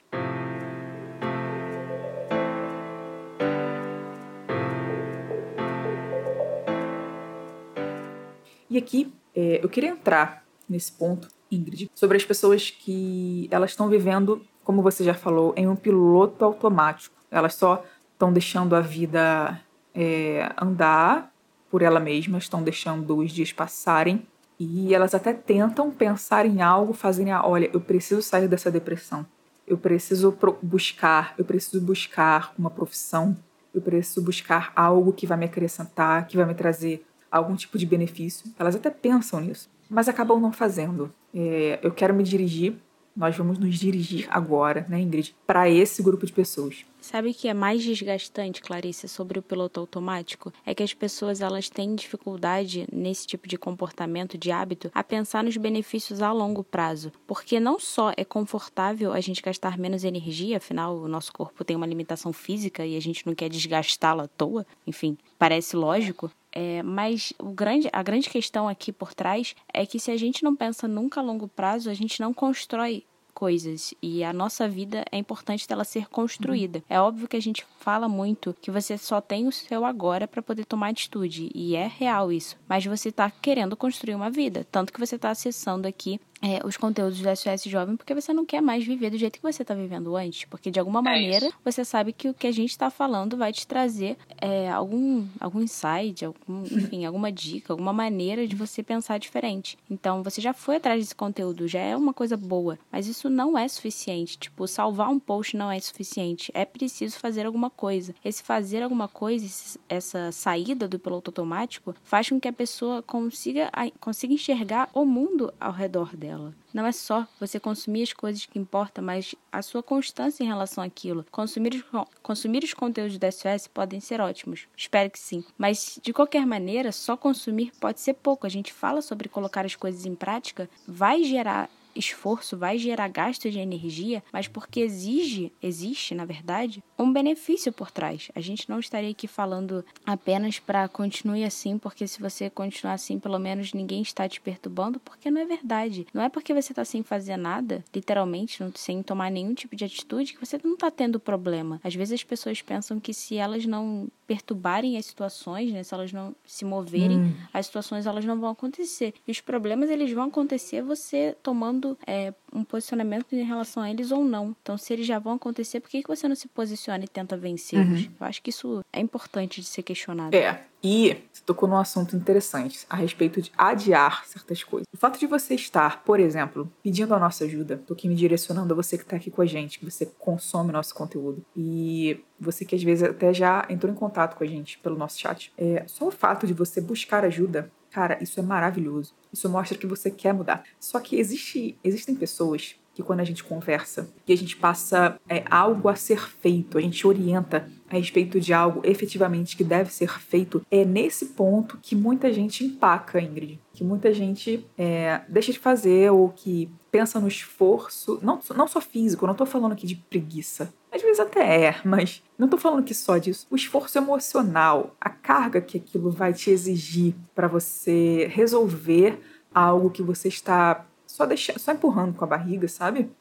E 8.69 8.77
aqui 8.77 9.11
é, 9.35 9.59
eu 9.63 9.67
queria 9.67 9.89
entrar 9.89 10.45
nesse 10.69 10.91
ponto, 10.91 11.29
Ingrid, 11.49 11.89
sobre 11.95 12.17
as 12.17 12.23
pessoas 12.23 12.69
que 12.69 13.47
elas 13.49 13.71
estão 13.71 13.89
vivendo, 13.89 14.39
como 14.63 14.83
você 14.83 15.03
já 15.03 15.15
falou, 15.15 15.55
em 15.57 15.67
um 15.67 15.75
piloto 15.75 16.45
automático. 16.45 17.15
Elas 17.31 17.55
só 17.55 17.83
estão 18.11 18.31
deixando 18.31 18.75
a 18.75 18.81
vida 18.81 19.59
é, 19.95 20.47
andar 20.61 21.33
por 21.71 21.81
ela 21.81 21.99
mesma, 21.99 22.37
estão 22.37 22.61
deixando 22.61 23.17
os 23.17 23.31
dias 23.31 23.51
passarem 23.51 24.27
e 24.59 24.93
elas 24.93 25.13
até 25.13 25.33
tentam 25.33 25.91
pensar 25.91 26.45
em 26.45 26.61
algo, 26.61 26.93
fazerem, 26.93 27.31
ah, 27.31 27.45
olha, 27.45 27.69
eu 27.73 27.81
preciso 27.81 28.21
sair 28.21 28.47
dessa 28.47 28.71
depressão, 28.71 29.25
eu 29.67 29.77
preciso 29.77 30.37
buscar, 30.61 31.33
eu 31.37 31.45
preciso 31.45 31.81
buscar 31.81 32.53
uma 32.57 32.69
profissão, 32.69 33.35
eu 33.73 33.81
preciso 33.81 34.21
buscar 34.21 34.71
algo 34.75 35.13
que 35.13 35.25
vai 35.25 35.37
me 35.37 35.45
acrescentar, 35.45 36.27
que 36.27 36.37
vai 36.37 36.45
me 36.45 36.53
trazer 36.53 37.05
algum 37.31 37.55
tipo 37.55 37.77
de 37.77 37.85
benefício. 37.85 38.53
Elas 38.59 38.75
até 38.75 38.91
pensam 38.91 39.41
nisso, 39.41 39.69
mas 39.89 40.07
acabam 40.07 40.39
não 40.39 40.51
fazendo. 40.51 41.11
É, 41.33 41.79
eu 41.81 41.91
quero 41.91 42.13
me 42.13 42.23
dirigir 42.23 42.75
nós 43.15 43.37
vamos 43.37 43.57
nos 43.57 43.77
dirigir 43.77 44.27
agora, 44.29 44.85
né, 44.89 44.99
Ingrid, 44.99 45.35
para 45.45 45.69
esse 45.69 46.01
grupo 46.01 46.25
de 46.25 46.33
pessoas. 46.33 46.85
Sabe 47.03 47.31
o 47.31 47.33
que 47.33 47.49
é 47.49 47.53
mais 47.53 47.83
desgastante, 47.83 48.61
Clarice, 48.61 49.09
sobre 49.09 49.37
o 49.37 49.41
piloto 49.41 49.77
automático? 49.77 50.53
É 50.65 50.73
que 50.73 50.81
as 50.81 50.93
pessoas 50.93 51.41
elas 51.41 51.69
têm 51.69 51.95
dificuldade 51.95 52.87
nesse 52.89 53.27
tipo 53.27 53.45
de 53.45 53.57
comportamento, 53.57 54.37
de 54.37 54.51
hábito, 54.51 54.89
a 54.95 55.03
pensar 55.03 55.43
nos 55.43 55.57
benefícios 55.57 56.21
a 56.21 56.31
longo 56.31 56.63
prazo. 56.63 57.11
Porque 57.27 57.59
não 57.59 57.77
só 57.77 58.13
é 58.15 58.23
confortável 58.23 59.11
a 59.11 59.19
gente 59.19 59.41
gastar 59.41 59.77
menos 59.77 60.05
energia, 60.05 60.57
afinal 60.57 60.95
o 60.95 61.09
nosso 61.09 61.33
corpo 61.33 61.65
tem 61.65 61.75
uma 61.75 61.85
limitação 61.85 62.31
física 62.31 62.85
e 62.85 62.95
a 62.95 63.01
gente 63.01 63.27
não 63.27 63.35
quer 63.35 63.49
desgastá-la 63.49 64.23
à 64.23 64.27
toa, 64.27 64.65
enfim, 64.87 65.17
parece 65.37 65.75
lógico, 65.75 66.31
é, 66.53 66.83
mas 66.83 67.33
o 67.39 67.49
grande, 67.49 67.89
a 67.91 68.03
grande 68.03 68.29
questão 68.29 68.67
aqui 68.67 68.91
por 68.91 69.13
trás 69.13 69.55
é 69.73 69.85
que 69.85 69.99
se 69.99 70.11
a 70.11 70.17
gente 70.17 70.43
não 70.43 70.55
pensa 70.55 70.87
nunca 70.87 71.19
a 71.19 71.23
longo 71.23 71.47
prazo, 71.47 71.89
a 71.89 71.93
gente 71.93 72.21
não 72.21 72.33
constrói 72.33 73.03
coisas 73.33 73.93
e 74.01 74.23
a 74.23 74.31
nossa 74.31 74.69
vida 74.69 75.03
é 75.11 75.17
importante 75.17 75.67
dela 75.67 75.83
ser 75.83 76.07
construída. 76.07 76.79
Uhum. 76.79 76.85
É 76.87 77.01
óbvio 77.01 77.27
que 77.27 77.35
a 77.35 77.41
gente 77.41 77.65
fala 77.79 78.07
muito 78.07 78.55
que 78.61 78.69
você 78.69 78.97
só 78.97 79.19
tem 79.19 79.47
o 79.47 79.51
seu 79.51 79.83
agora 79.83 80.27
para 80.27 80.41
poder 80.41 80.65
tomar 80.65 80.89
atitude 80.89 81.49
e 81.53 81.75
é 81.75 81.87
real 81.87 82.31
isso, 82.31 82.55
mas 82.67 82.85
você 82.85 83.09
está 83.09 83.29
querendo 83.29 83.75
construir 83.75 84.15
uma 84.15 84.29
vida, 84.29 84.65
tanto 84.71 84.93
que 84.93 84.99
você 84.99 85.15
está 85.15 85.31
acessando 85.31 85.87
aqui 85.87 86.21
é, 86.43 86.59
os 86.67 86.75
conteúdos 86.75 87.21
do 87.21 87.35
SOS 87.35 87.63
Jovem 87.63 87.95
porque 87.95 88.13
você 88.13 88.33
não 88.33 88.45
quer 88.45 88.61
mais 88.61 88.83
viver 88.83 89.09
do 89.09 89.17
jeito 89.17 89.39
que 89.39 89.41
você 89.43 89.61
está 89.61 89.73
vivendo 89.73 90.13
antes. 90.13 90.43
Porque 90.43 90.69
de 90.69 90.77
alguma 90.77 90.99
é 90.99 91.03
maneira 91.03 91.49
você 91.63 91.85
sabe 91.85 92.11
que 92.11 92.27
o 92.27 92.33
que 92.33 92.47
a 92.47 92.51
gente 92.51 92.71
está 92.71 92.89
falando 92.89 93.37
vai 93.37 93.53
te 93.53 93.65
trazer 93.65 94.17
é, 94.41 94.69
algum, 94.69 95.25
algum 95.39 95.61
insight, 95.61 96.25
algum, 96.25 96.63
enfim, 96.65 97.05
alguma 97.07 97.31
dica, 97.31 97.71
alguma 97.71 97.93
maneira 97.93 98.45
de 98.45 98.57
você 98.57 98.83
pensar 98.83 99.17
diferente. 99.17 99.77
Então 99.89 100.21
você 100.21 100.41
já 100.41 100.53
foi 100.53 100.75
atrás 100.75 100.99
desse 100.99 101.15
conteúdo, 101.15 101.65
já 101.65 101.79
é 101.79 101.95
uma 101.95 102.13
coisa 102.13 102.35
boa, 102.35 102.77
mas 102.91 103.07
isso 103.07 103.29
não 103.29 103.57
é 103.57 103.65
suficiente. 103.69 104.37
Tipo, 104.37 104.67
salvar 104.67 105.09
um 105.09 105.19
post 105.19 105.55
não 105.55 105.71
é 105.71 105.79
suficiente. 105.79 106.51
É 106.53 106.65
preciso 106.65 107.17
fazer 107.19 107.45
alguma 107.45 107.69
coisa. 107.69 108.13
Esse 108.25 108.43
fazer 108.43 108.83
alguma 108.83 109.07
coisa, 109.07 109.79
essa 109.87 110.29
saída 110.33 110.89
do 110.89 110.99
piloto 110.99 111.29
automático, 111.29 111.95
faz 112.03 112.27
com 112.27 112.39
que 112.39 112.49
a 112.49 112.53
pessoa 112.53 113.01
consiga, 113.01 113.71
consiga 114.01 114.33
enxergar 114.33 114.89
o 114.93 115.05
mundo 115.05 115.53
ao 115.57 115.71
redor 115.71 116.13
dela 116.17 116.32
dela. 116.33 116.53
Não 116.73 116.85
é 116.85 116.91
só 116.91 117.27
você 117.39 117.59
consumir 117.59 118.03
as 118.03 118.13
coisas 118.13 118.45
que 118.45 118.57
importam, 118.57 119.03
mas 119.03 119.35
a 119.51 119.61
sua 119.61 119.83
constância 119.83 120.43
em 120.43 120.47
relação 120.47 120.83
àquilo. 120.83 121.25
Consumir 121.31 121.75
os, 121.75 122.05
consumir 122.21 122.63
os 122.63 122.73
conteúdos 122.73 123.17
da 123.17 123.31
SOS 123.31 123.67
podem 123.67 123.99
ser 123.99 124.19
ótimos. 124.19 124.67
Espero 124.75 125.09
que 125.09 125.19
sim. 125.19 125.43
Mas, 125.57 125.99
de 126.01 126.11
qualquer 126.11 126.45
maneira, 126.45 126.91
só 126.91 127.15
consumir 127.15 127.71
pode 127.79 127.99
ser 127.99 128.15
pouco. 128.15 128.47
A 128.47 128.49
gente 128.49 128.73
fala 128.73 129.01
sobre 129.01 129.29
colocar 129.29 129.65
as 129.65 129.75
coisas 129.75 130.05
em 130.05 130.15
prática, 130.15 130.69
vai 130.87 131.23
gerar 131.23 131.69
esforço 131.95 132.57
vai 132.57 132.77
gerar 132.77 133.07
gasto 133.07 133.49
de 133.49 133.59
energia, 133.59 134.23
mas 134.31 134.47
porque 134.47 134.79
exige, 134.79 135.51
existe, 135.61 136.15
na 136.15 136.25
verdade, 136.25 136.83
um 136.97 137.11
benefício 137.11 137.71
por 137.71 137.91
trás. 137.91 138.29
A 138.35 138.41
gente 138.41 138.69
não 138.69 138.79
estaria 138.79 139.11
aqui 139.11 139.27
falando 139.27 139.83
apenas 140.05 140.59
para 140.59 140.87
continue 140.87 141.43
assim, 141.43 141.77
porque 141.77 142.07
se 142.07 142.21
você 142.21 142.49
continuar 142.49 142.93
assim, 142.93 143.19
pelo 143.19 143.39
menos 143.39 143.73
ninguém 143.73 144.01
está 144.01 144.27
te 144.27 144.39
perturbando, 144.39 144.99
porque 144.99 145.29
não 145.31 145.41
é 145.41 145.45
verdade. 145.45 146.07
Não 146.13 146.21
é 146.21 146.29
porque 146.29 146.53
você 146.53 146.71
está 146.71 146.85
sem 146.85 147.03
fazer 147.03 147.37
nada, 147.37 147.83
literalmente, 147.93 148.63
sem 148.75 149.01
tomar 149.03 149.31
nenhum 149.31 149.53
tipo 149.53 149.75
de 149.75 149.85
atitude, 149.85 150.33
que 150.33 150.45
você 150.45 150.59
não 150.63 150.73
está 150.73 150.89
tendo 150.91 151.19
problema. 151.19 151.79
Às 151.83 151.95
vezes 151.95 152.13
as 152.13 152.23
pessoas 152.23 152.61
pensam 152.61 152.99
que 152.99 153.13
se 153.13 153.35
elas 153.35 153.65
não 153.65 154.07
perturbarem 154.25 154.97
as 154.97 155.05
situações, 155.05 155.71
né, 155.71 155.83
se 155.83 155.93
elas 155.93 156.11
não 156.11 156.35
se 156.45 156.65
moverem, 156.65 157.19
hum. 157.19 157.33
as 157.53 157.65
situações 157.65 158.05
elas 158.05 158.25
não 158.25 158.39
vão 158.39 158.49
acontecer. 158.49 159.13
E 159.27 159.31
os 159.31 159.41
problemas 159.41 159.89
eles 159.89 160.11
vão 160.11 160.25
acontecer 160.25 160.81
você 160.81 161.35
tomando 161.43 161.82
tomando 161.83 161.97
é, 162.07 162.33
um 162.53 162.63
posicionamento 162.63 163.33
em 163.33 163.43
relação 163.43 163.83
a 163.83 163.89
eles 163.89 164.11
ou 164.11 164.23
não. 164.23 164.55
Então, 164.61 164.77
se 164.77 164.93
eles 164.93 165.05
já 165.05 165.19
vão 165.19 165.33
acontecer, 165.33 165.81
por 165.81 165.89
que, 165.89 166.01
que 166.01 166.07
você 166.07 166.27
não 166.27 166.35
se 166.35 166.47
posiciona 166.47 167.03
e 167.03 167.07
tenta 167.07 167.35
vencê-los? 167.35 168.05
Uhum. 168.05 168.11
Eu 168.19 168.27
acho 168.27 168.41
que 168.41 168.49
isso 168.49 168.81
é 168.91 168.99
importante 168.99 169.59
de 169.59 169.67
ser 169.67 169.83
questionado. 169.83 170.35
É. 170.35 170.63
E 170.85 171.15
você 171.31 171.41
tocou 171.45 171.67
num 171.67 171.77
assunto 171.77 172.13
interessante 172.13 172.85
a 172.89 172.97
respeito 172.97 173.41
de 173.41 173.51
adiar 173.57 174.25
certas 174.25 174.63
coisas. 174.63 174.85
O 174.93 174.97
fato 174.97 175.17
de 175.17 175.25
você 175.25 175.55
estar, 175.55 176.03
por 176.03 176.19
exemplo, 176.19 176.69
pedindo 176.83 177.13
a 177.13 177.19
nossa 177.19 177.45
ajuda, 177.45 177.81
tô 177.87 177.93
aqui 177.93 178.07
me 178.07 178.15
direcionando 178.15 178.73
a 178.73 178.75
você 178.75 178.97
que 178.97 179.03
está 179.03 179.15
aqui 179.15 179.31
com 179.31 179.41
a 179.41 179.45
gente, 179.45 179.79
que 179.79 179.89
você 179.89 180.05
consome 180.19 180.73
nosso 180.73 180.93
conteúdo 180.93 181.43
e 181.55 182.19
você 182.37 182.65
que 182.65 182.75
às 182.75 182.83
vezes 182.83 183.03
até 183.03 183.33
já 183.33 183.65
entrou 183.69 183.91
em 183.91 183.95
contato 183.95 184.35
com 184.35 184.43
a 184.43 184.47
gente 184.47 184.77
pelo 184.79 184.97
nosso 184.97 185.17
chat. 185.17 185.53
É, 185.57 185.85
só 185.87 186.05
o 186.05 186.11
fato 186.11 186.45
de 186.45 186.53
você 186.53 186.81
buscar 186.81 187.23
ajuda 187.23 187.71
Cara, 187.93 188.17
isso 188.21 188.39
é 188.39 188.43
maravilhoso. 188.43 189.13
Isso 189.31 189.47
mostra 189.47 189.77
que 189.77 189.85
você 189.85 190.09
quer 190.09 190.33
mudar. 190.33 190.63
Só 190.79 190.99
que 190.99 191.15
existe, 191.15 191.77
existem 191.83 192.15
pessoas 192.15 192.75
que 192.95 193.03
quando 193.03 193.19
a 193.19 193.23
gente 193.23 193.43
conversa 193.43 194.09
e 194.27 194.33
a 194.33 194.37
gente 194.37 194.55
passa 194.55 195.19
é, 195.29 195.43
algo 195.49 195.87
a 195.89 195.95
ser 195.95 196.19
feito, 196.19 196.77
a 196.77 196.81
gente 196.81 197.05
orienta 197.05 197.69
a 197.89 197.95
respeito 197.95 198.39
de 198.39 198.51
algo 198.51 198.81
efetivamente 198.83 199.55
que 199.55 199.63
deve 199.63 199.91
ser 199.91 200.19
feito, 200.19 200.65
é 200.69 200.83
nesse 200.83 201.27
ponto 201.27 201.77
que 201.81 201.95
muita 201.95 202.33
gente 202.33 202.63
empaca, 202.63 203.21
Ingrid. 203.21 203.59
Que 203.73 203.83
muita 203.83 204.13
gente 204.13 204.65
é, 204.77 205.21
deixa 205.27 205.51
de 205.51 205.59
fazer 205.59 206.11
ou 206.11 206.29
que 206.29 206.69
pensa 206.91 207.19
no 207.19 207.27
esforço, 207.27 208.19
não, 208.21 208.39
não 208.55 208.67
só 208.67 208.79
físico, 208.79 209.25
não 209.25 209.33
tô 209.33 209.45
falando 209.45 209.71
aqui 209.71 209.87
de 209.87 209.95
preguiça. 209.95 210.71
Vezes 211.13 211.27
até 211.27 211.65
é, 211.67 211.75
mas 211.85 212.23
não 212.39 212.47
tô 212.47 212.57
falando 212.57 212.83
que 212.83 212.95
só 212.95 213.19
disso. 213.19 213.45
O 213.51 213.55
esforço 213.55 213.99
emocional, 213.99 214.95
a 214.99 215.11
carga 215.11 215.61
que 215.61 215.77
aquilo 215.77 216.09
vai 216.09 216.33
te 216.33 216.49
exigir 216.49 217.13
para 217.35 217.47
você 217.47 218.27
resolver 218.31 219.21
algo 219.53 219.91
que 219.91 220.01
você 220.01 220.27
está 220.27 220.87
só 221.05 221.27
deixando, 221.27 221.59
só 221.59 221.71
empurrando 221.71 222.15
com 222.15 222.23
a 222.25 222.27
barriga, 222.27 222.67
sabe? 222.67 223.11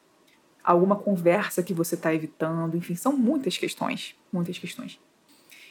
alguma 0.63 0.95
conversa 0.95 1.61
que 1.61 1.73
você 1.73 1.95
está 1.95 2.13
evitando, 2.13 2.77
enfim, 2.77 2.95
são 2.95 3.15
muitas 3.15 3.57
questões, 3.57 4.15
muitas 4.31 4.57
questões. 4.57 4.99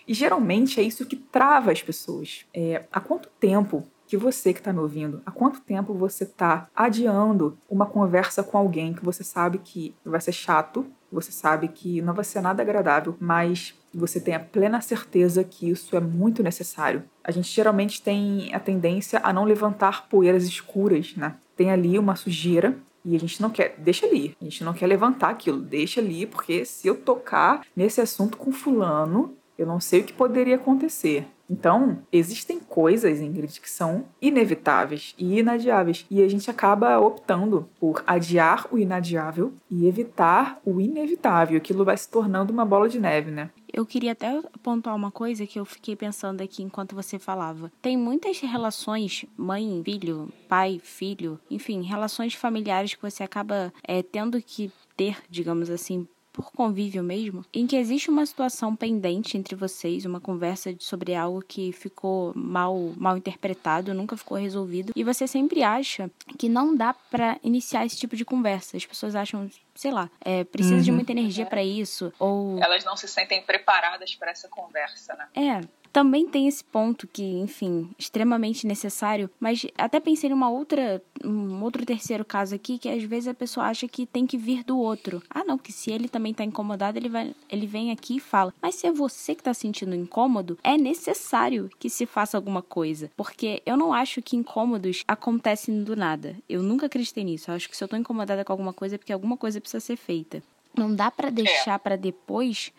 E 0.07 0.13
geralmente 0.13 0.79
é 0.79 0.83
isso 0.83 1.07
que 1.07 1.17
trava 1.17 1.73
as 1.73 1.83
pessoas. 1.83 2.45
É, 2.53 2.85
há 2.93 3.01
quanto 3.01 3.31
tempo 3.41 3.85
que 4.07 4.17
você 4.17 4.53
que 4.53 4.61
está 4.61 4.73
me 4.73 4.81
ouvindo, 4.81 5.23
há 5.25 5.31
quanto 5.31 5.61
tempo 5.61 5.95
você 5.95 6.25
está 6.25 6.69
adiando 6.77 7.59
uma 7.69 7.87
conversa 7.87 8.43
com 8.43 8.59
alguém 8.59 8.93
que 8.93 9.05
você 9.05 9.25
sabe 9.25 9.59
que 9.59 9.95
vai 10.05 10.21
ser 10.21 10.33
chato, 10.33 10.87
você 11.13 11.31
sabe 11.31 11.69
que 11.69 12.01
não 12.01 12.15
vai 12.15 12.25
ser 12.25 12.41
nada 12.41 12.63
agradável, 12.63 13.17
mas 13.21 13.75
você 13.95 14.19
tenha 14.19 14.41
plena 14.41 14.81
certeza 14.81 15.45
que 15.45 15.69
isso 15.69 15.95
é 15.97 16.01
muito 16.01 16.43
necessário. 16.43 17.05
A 17.23 17.31
gente 17.31 17.49
geralmente 17.49 18.01
tem 18.01 18.55
a 18.55 18.59
tendência 18.59 19.21
a 19.23 19.33
não 19.33 19.45
levantar 19.45 20.09
poeiras 20.09 20.45
escuras, 20.45 21.15
né? 21.17 21.37
Tem 21.57 21.71
ali 21.71 21.99
uma 21.99 22.17
sujeira 22.17 22.77
e 23.05 23.15
a 23.15 23.19
gente 23.19 23.41
não 23.43 23.51
quer, 23.51 23.75
deixa 23.79 24.07
ali. 24.07 24.35
A 24.41 24.45
gente 24.45 24.65
não 24.65 24.73
quer 24.73 24.87
levantar 24.87 25.31
aquilo, 25.31 25.61
deixa 25.61 26.01
ali, 26.01 26.25
porque 26.25 26.65
se 26.65 26.89
eu 26.89 26.95
tocar 26.95 27.63
nesse 27.77 28.01
assunto 28.01 28.37
com 28.37 28.53
fulano, 28.53 29.37
eu 29.63 29.67
não 29.67 29.81
sei 29.81 30.01
o 30.01 30.05
que 30.05 30.13
poderia 30.13 30.57
acontecer. 30.57 31.27
Então, 31.53 31.99
existem 32.11 32.59
coisas, 32.59 33.21
Ingrid, 33.21 33.61
que 33.61 33.69
são 33.69 34.07
inevitáveis 34.23 35.15
e 35.19 35.39
inadiáveis. 35.39 36.07
E 36.11 36.23
a 36.23 36.29
gente 36.29 36.51
acaba 36.51 36.99
optando 36.99 37.69
por 37.79 38.03
adiar 38.07 38.67
o 38.73 38.79
inadiável 38.79 39.53
e 39.71 39.87
evitar 39.87 40.59
o 40.65 40.81
inevitável. 40.81 41.59
Aquilo 41.59 41.85
vai 41.85 41.97
se 41.97 42.09
tornando 42.09 42.53
uma 42.53 42.65
bola 42.65 42.89
de 42.89 42.99
neve, 42.99 43.31
né? 43.31 43.51
Eu 43.73 43.87
queria 43.87 44.13
até 44.13 44.41
pontuar 44.63 44.95
uma 44.95 45.11
coisa 45.11 45.47
que 45.47 45.59
eu 45.59 45.65
fiquei 45.65 45.97
pensando 45.97 46.43
aqui 46.43 46.63
enquanto 46.63 46.95
você 46.95 47.19
falava. 47.19 47.73
Tem 47.81 47.97
muitas 47.97 48.39
relações, 48.41 49.25
mãe, 49.37 49.83
filho, 49.83 50.31
pai, 50.47 50.79
filho, 50.83 51.41
enfim, 51.51 51.81
relações 51.83 52.35
familiares 52.35 52.95
que 52.95 53.01
você 53.01 53.23
acaba 53.23 53.73
é, 53.83 54.03
tendo 54.03 54.41
que 54.43 54.71
ter, 54.95 55.17
digamos 55.31 55.71
assim, 55.71 56.07
por 56.33 56.51
convívio 56.53 57.03
mesmo, 57.03 57.45
em 57.53 57.67
que 57.67 57.77
existe 57.77 58.09
uma 58.09 58.25
situação 58.25 58.75
pendente 58.75 59.37
entre 59.37 59.55
vocês, 59.55 60.05
uma 60.05 60.21
conversa 60.21 60.75
sobre 60.79 61.15
algo 61.15 61.43
que 61.43 61.73
ficou 61.73 62.33
mal, 62.35 62.77
mal 62.97 63.17
interpretado, 63.17 63.93
nunca 63.93 64.17
ficou 64.17 64.39
resolvido, 64.39 64.93
e 64.97 65.05
você 65.05 65.27
sempre 65.27 65.63
acha 65.63 66.11
que 66.39 66.49
não 66.49 66.75
dá 66.75 66.95
para 66.95 67.39
iniciar 67.43 67.85
esse 67.85 67.97
tipo 67.97 68.17
de 68.17 68.25
conversa. 68.25 68.77
As 68.77 68.87
pessoas 68.87 69.15
acham, 69.15 69.51
sei 69.75 69.91
lá, 69.91 70.11
é, 70.21 70.45
precisa 70.45 70.77
uhum. 70.77 70.83
de 70.83 70.93
muita 70.93 71.13
energia 71.13 71.45
para 71.45 71.63
isso, 71.63 72.13
ou 72.19 72.59
elas 72.63 72.85
não 72.85 72.97
se 72.97 73.07
sentem 73.07 73.43
preparadas 73.43 74.15
para 74.15 74.31
essa 74.31 74.49
conversa, 74.49 75.15
né? 75.15 75.29
É, 75.35 75.82
também 75.93 76.27
tem 76.27 76.49
esse 76.49 76.65
ponto 76.65 77.07
que, 77.07 77.23
enfim, 77.23 77.91
extremamente 77.99 78.67
necessário, 78.67 79.31
mas 79.39 79.67
até 79.77 80.01
pensei 80.01 80.31
em 80.31 80.33
uma 80.33 80.51
outra, 80.51 81.03
um 81.23 81.63
outro 81.63 81.85
terceiro 81.85 82.25
caso 82.25 82.55
aqui, 82.55 82.79
que 82.79 82.89
às 82.89 83.03
vezes 83.03 83.29
a 83.29 83.35
pessoa 83.35 83.67
acha 83.67 83.87
que 83.87 84.07
tem 84.07 84.27
que 84.27 84.39
vir 84.39 84.65
do 84.65 84.79
outro. 84.79 85.23
Ah, 85.29 85.45
não, 85.45 85.59
que 85.59 85.73
se 85.73 85.91
ele 85.91 86.09
também 86.09 86.33
tá 86.33 86.45
incomodado, 86.45 86.99
ele, 86.99 87.09
vai, 87.09 87.35
ele 87.51 87.67
vem 87.67 87.91
aqui 87.91 88.17
e 88.17 88.21
fala. 88.21 88.55
Mas 88.61 88.77
se 88.77 88.87
é 88.87 88.93
você 88.93 89.35
que 89.35 89.43
tá 89.43 89.53
sentindo 89.53 89.95
incômodo, 89.95 90.59
é 90.65 90.79
necessário 90.79 91.71
que 91.79 91.91
se 91.91 92.07
faça 92.07 92.37
alguma 92.37 92.63
coisa. 92.63 93.11
Porque 93.17 93.63
eu 93.67 93.77
não 93.77 93.93
acho 93.93 94.23
que 94.23 94.37
incômodos 94.37 95.05
acontecem 95.07 95.85
do 95.85 95.95
nada. 95.95 96.37
Eu 96.49 96.63
nunca 96.63 96.87
acreditei 96.87 97.25
nisso. 97.25 97.51
Eu 97.51 97.55
acho 97.55 97.69
que 97.69 97.77
se 97.77 97.85
eu 97.85 97.89
tô 97.89 97.97
incomodada 97.97 98.45
com 98.45 98.53
alguma 98.53 98.73
coisa 98.73 98.95
é 98.95 98.99
porque 98.99 99.13
alguma 99.13 99.37
coisa 99.37 99.61
precisa 99.61 99.81
ser 99.81 99.97
feita. 99.97 100.43
Não 100.75 100.95
dá 100.95 101.11
para 101.11 101.29
deixar 101.29 101.79
para 101.79 101.97
depois 101.97 102.73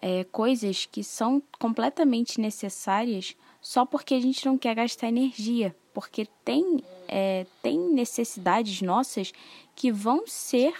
é, 0.00 0.24
coisas 0.24 0.86
que 0.86 1.02
são 1.02 1.42
completamente 1.58 2.40
necessárias 2.40 3.36
só 3.60 3.84
porque 3.84 4.14
a 4.14 4.20
gente 4.20 4.46
não 4.46 4.56
quer 4.56 4.74
gastar 4.74 5.08
energia, 5.08 5.74
porque 5.92 6.26
tem, 6.44 6.82
é, 7.08 7.46
tem 7.62 7.78
necessidades 7.78 8.80
nossas 8.82 9.32
que 9.74 9.90
vão 9.90 10.26
ser 10.26 10.74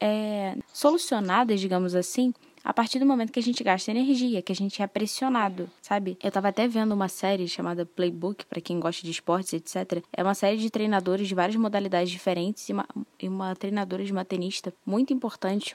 é, 0.00 0.56
solucionadas, 0.72 1.60
digamos 1.60 1.94
assim, 1.94 2.34
a 2.64 2.72
partir 2.72 2.98
do 2.98 3.04
momento 3.04 3.30
que 3.30 3.38
a 3.38 3.42
gente 3.42 3.62
gasta 3.62 3.90
energia, 3.90 4.40
que 4.40 4.50
a 4.50 4.54
gente 4.54 4.80
é 4.80 4.86
pressionado, 4.86 5.68
sabe? 5.82 6.16
Eu 6.22 6.32
tava 6.32 6.48
até 6.48 6.66
vendo 6.66 6.92
uma 6.92 7.08
série 7.08 7.46
chamada 7.46 7.84
Playbook, 7.84 8.46
para 8.46 8.60
quem 8.60 8.80
gosta 8.80 9.02
de 9.02 9.10
esportes, 9.10 9.52
etc. 9.52 10.02
É 10.10 10.22
uma 10.22 10.34
série 10.34 10.56
de 10.56 10.70
treinadores 10.70 11.28
de 11.28 11.34
várias 11.34 11.56
modalidades 11.56 12.10
diferentes 12.10 12.66
e 12.70 12.72
uma, 12.72 12.86
e 13.20 13.28
uma 13.28 13.54
treinadora 13.54 14.02
de 14.02 14.10
uma 14.10 14.24
tenista 14.24 14.72
muito 14.86 15.12
importante. 15.12 15.74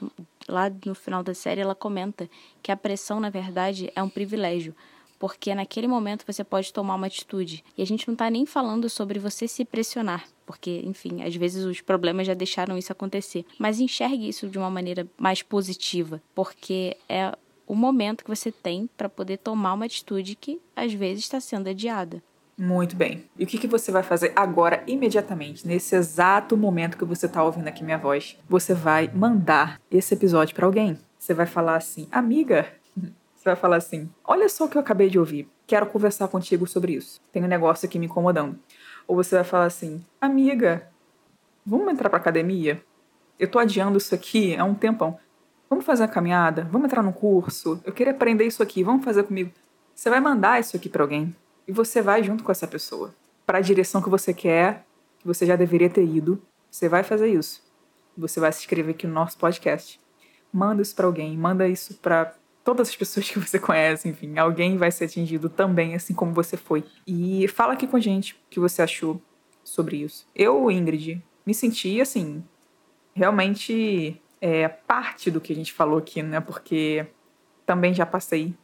Lá 0.49 0.71
no 0.85 0.95
final 0.95 1.23
da 1.23 1.33
série, 1.33 1.61
ela 1.61 1.75
comenta 1.75 2.29
que 2.61 2.71
a 2.71 2.77
pressão, 2.77 3.19
na 3.19 3.29
verdade, 3.29 3.91
é 3.95 4.01
um 4.01 4.09
privilégio 4.09 4.75
porque 5.19 5.53
naquele 5.53 5.85
momento 5.85 6.23
você 6.25 6.45
pode 6.45 6.71
tomar 6.71 6.95
uma 6.95 7.07
atitude. 7.07 7.63
E 7.77 7.81
a 7.81 7.85
gente 7.85 8.07
não 8.07 8.13
está 8.13 8.29
nem 8.29 8.45
falando 8.45 8.89
sobre 8.89 9.19
você 9.19 9.49
se 9.49 9.65
pressionar, 9.65 10.25
porque, 10.45 10.81
enfim, 10.85 11.21
às 11.21 11.35
vezes 11.35 11.65
os 11.65 11.81
problemas 11.81 12.25
já 12.25 12.33
deixaram 12.33 12.77
isso 12.77 12.91
acontecer. 12.91 13.45
Mas 13.59 13.81
enxergue 13.81 14.29
isso 14.29 14.47
de 14.47 14.57
uma 14.57 14.69
maneira 14.69 15.05
mais 15.17 15.43
positiva, 15.43 16.23
porque 16.33 16.95
é 17.09 17.35
o 17.67 17.75
momento 17.75 18.23
que 18.23 18.29
você 18.29 18.51
tem 18.51 18.89
para 18.97 19.09
poder 19.09 19.37
tomar 19.37 19.73
uma 19.73 19.85
atitude 19.85 20.35
que 20.35 20.59
às 20.75 20.93
vezes 20.93 21.25
está 21.25 21.39
sendo 21.39 21.69
adiada. 21.69 22.23
Muito 22.59 22.93
bem. 22.93 23.23
E 23.37 23.45
o 23.45 23.47
que, 23.47 23.57
que 23.57 23.67
você 23.67 23.89
vai 23.89 24.03
fazer 24.03 24.33
agora, 24.35 24.83
imediatamente, 24.85 25.65
nesse 25.65 25.95
exato 25.95 26.57
momento 26.57 26.97
que 26.97 27.05
você 27.05 27.25
está 27.25 27.41
ouvindo 27.41 27.69
aqui 27.69 27.85
minha 27.85 27.97
voz? 27.97 28.37
Você 28.49 28.73
vai 28.73 29.09
mandar 29.13 29.79
esse 29.89 30.13
episódio 30.13 30.53
para 30.53 30.65
alguém. 30.65 30.99
Você 31.17 31.33
vai 31.33 31.45
falar 31.45 31.77
assim, 31.77 32.09
amiga, 32.11 32.67
você 33.39 33.45
vai 33.45 33.55
falar 33.55 33.77
assim: 33.77 34.09
Olha 34.25 34.49
só 34.49 34.65
o 34.65 34.67
que 34.67 34.77
eu 34.77 34.81
acabei 34.81 35.09
de 35.09 35.17
ouvir. 35.17 35.49
Quero 35.65 35.85
conversar 35.85 36.27
contigo 36.27 36.67
sobre 36.67 36.91
isso. 36.91 37.21
Tem 37.31 37.41
um 37.41 37.47
negócio 37.47 37.87
aqui 37.87 37.97
me 37.97 38.07
incomodando. 38.07 38.59
Ou 39.07 39.15
você 39.15 39.35
vai 39.35 39.45
falar 39.45 39.65
assim: 39.65 40.03
Amiga, 40.19 40.89
vamos 41.65 41.87
entrar 41.93 42.09
pra 42.09 42.19
academia? 42.19 42.83
Eu 43.39 43.49
tô 43.49 43.57
adiando 43.57 43.97
isso 43.97 44.13
aqui 44.13 44.57
há 44.57 44.65
um 44.65 44.75
tempão. 44.75 45.17
Vamos 45.69 45.85
fazer 45.85 46.03
a 46.03 46.09
caminhada? 46.09 46.67
Vamos 46.69 46.87
entrar 46.87 47.01
no 47.01 47.13
curso? 47.13 47.79
Eu 47.85 47.93
queria 47.93 48.11
aprender 48.11 48.43
isso 48.43 48.61
aqui. 48.61 48.83
Vamos 48.83 49.05
fazer 49.05 49.23
comigo? 49.23 49.51
Você 49.95 50.09
vai 50.09 50.19
mandar 50.19 50.59
isso 50.59 50.75
aqui 50.75 50.89
para 50.89 51.03
alguém 51.03 51.33
e 51.69 51.71
você 51.71 52.01
vai 52.01 52.23
junto 52.23 52.43
com 52.43 52.51
essa 52.51 52.65
pessoa 52.65 53.13
para 53.45 53.59
a 53.59 53.61
direção 53.61 54.01
que 54.01 54.09
você 54.09 54.33
quer, 54.33 54.87
que 55.19 55.27
você 55.27 55.45
já 55.45 55.55
deveria 55.55 55.87
ter 55.87 56.03
ido. 56.03 56.41
Você 56.67 56.89
vai 56.89 57.03
fazer 57.03 57.27
isso. 57.27 57.61
Você 58.17 58.39
vai 58.39 58.51
se 58.51 58.61
inscrever 58.61 58.95
aqui 58.95 59.05
no 59.05 59.13
nosso 59.13 59.37
podcast. 59.37 60.01
Manda 60.51 60.81
isso 60.81 60.95
para 60.95 61.05
alguém, 61.05 61.37
manda 61.37 61.67
isso 61.67 61.93
para 61.99 62.33
todas 62.63 62.89
as 62.89 62.95
pessoas 62.95 63.29
que 63.29 63.37
você 63.37 63.59
conhece, 63.59 64.09
enfim, 64.09 64.39
alguém 64.39 64.77
vai 64.77 64.89
ser 64.89 65.05
atingido 65.05 65.47
também, 65.47 65.93
assim 65.93 66.11
como 66.11 66.33
você 66.33 66.57
foi. 66.57 66.83
E 67.05 67.47
fala 67.49 67.73
aqui 67.73 67.85
com 67.85 67.97
a 67.97 67.99
gente 67.99 68.33
o 68.33 68.49
que 68.49 68.59
você 68.59 68.81
achou 68.81 69.21
sobre 69.63 69.97
isso. 69.97 70.27
Eu, 70.35 70.71
Ingrid, 70.71 71.23
me 71.45 71.53
senti 71.53 72.01
assim, 72.01 72.43
realmente 73.13 74.19
é, 74.41 74.67
parte 74.67 75.29
do 75.29 75.39
que 75.39 75.53
a 75.53 75.55
gente 75.55 75.71
falou 75.71 75.99
aqui, 75.99 76.23
né? 76.23 76.39
Porque 76.39 77.05
também 77.63 77.93
já 77.93 78.07
passei 78.07 78.55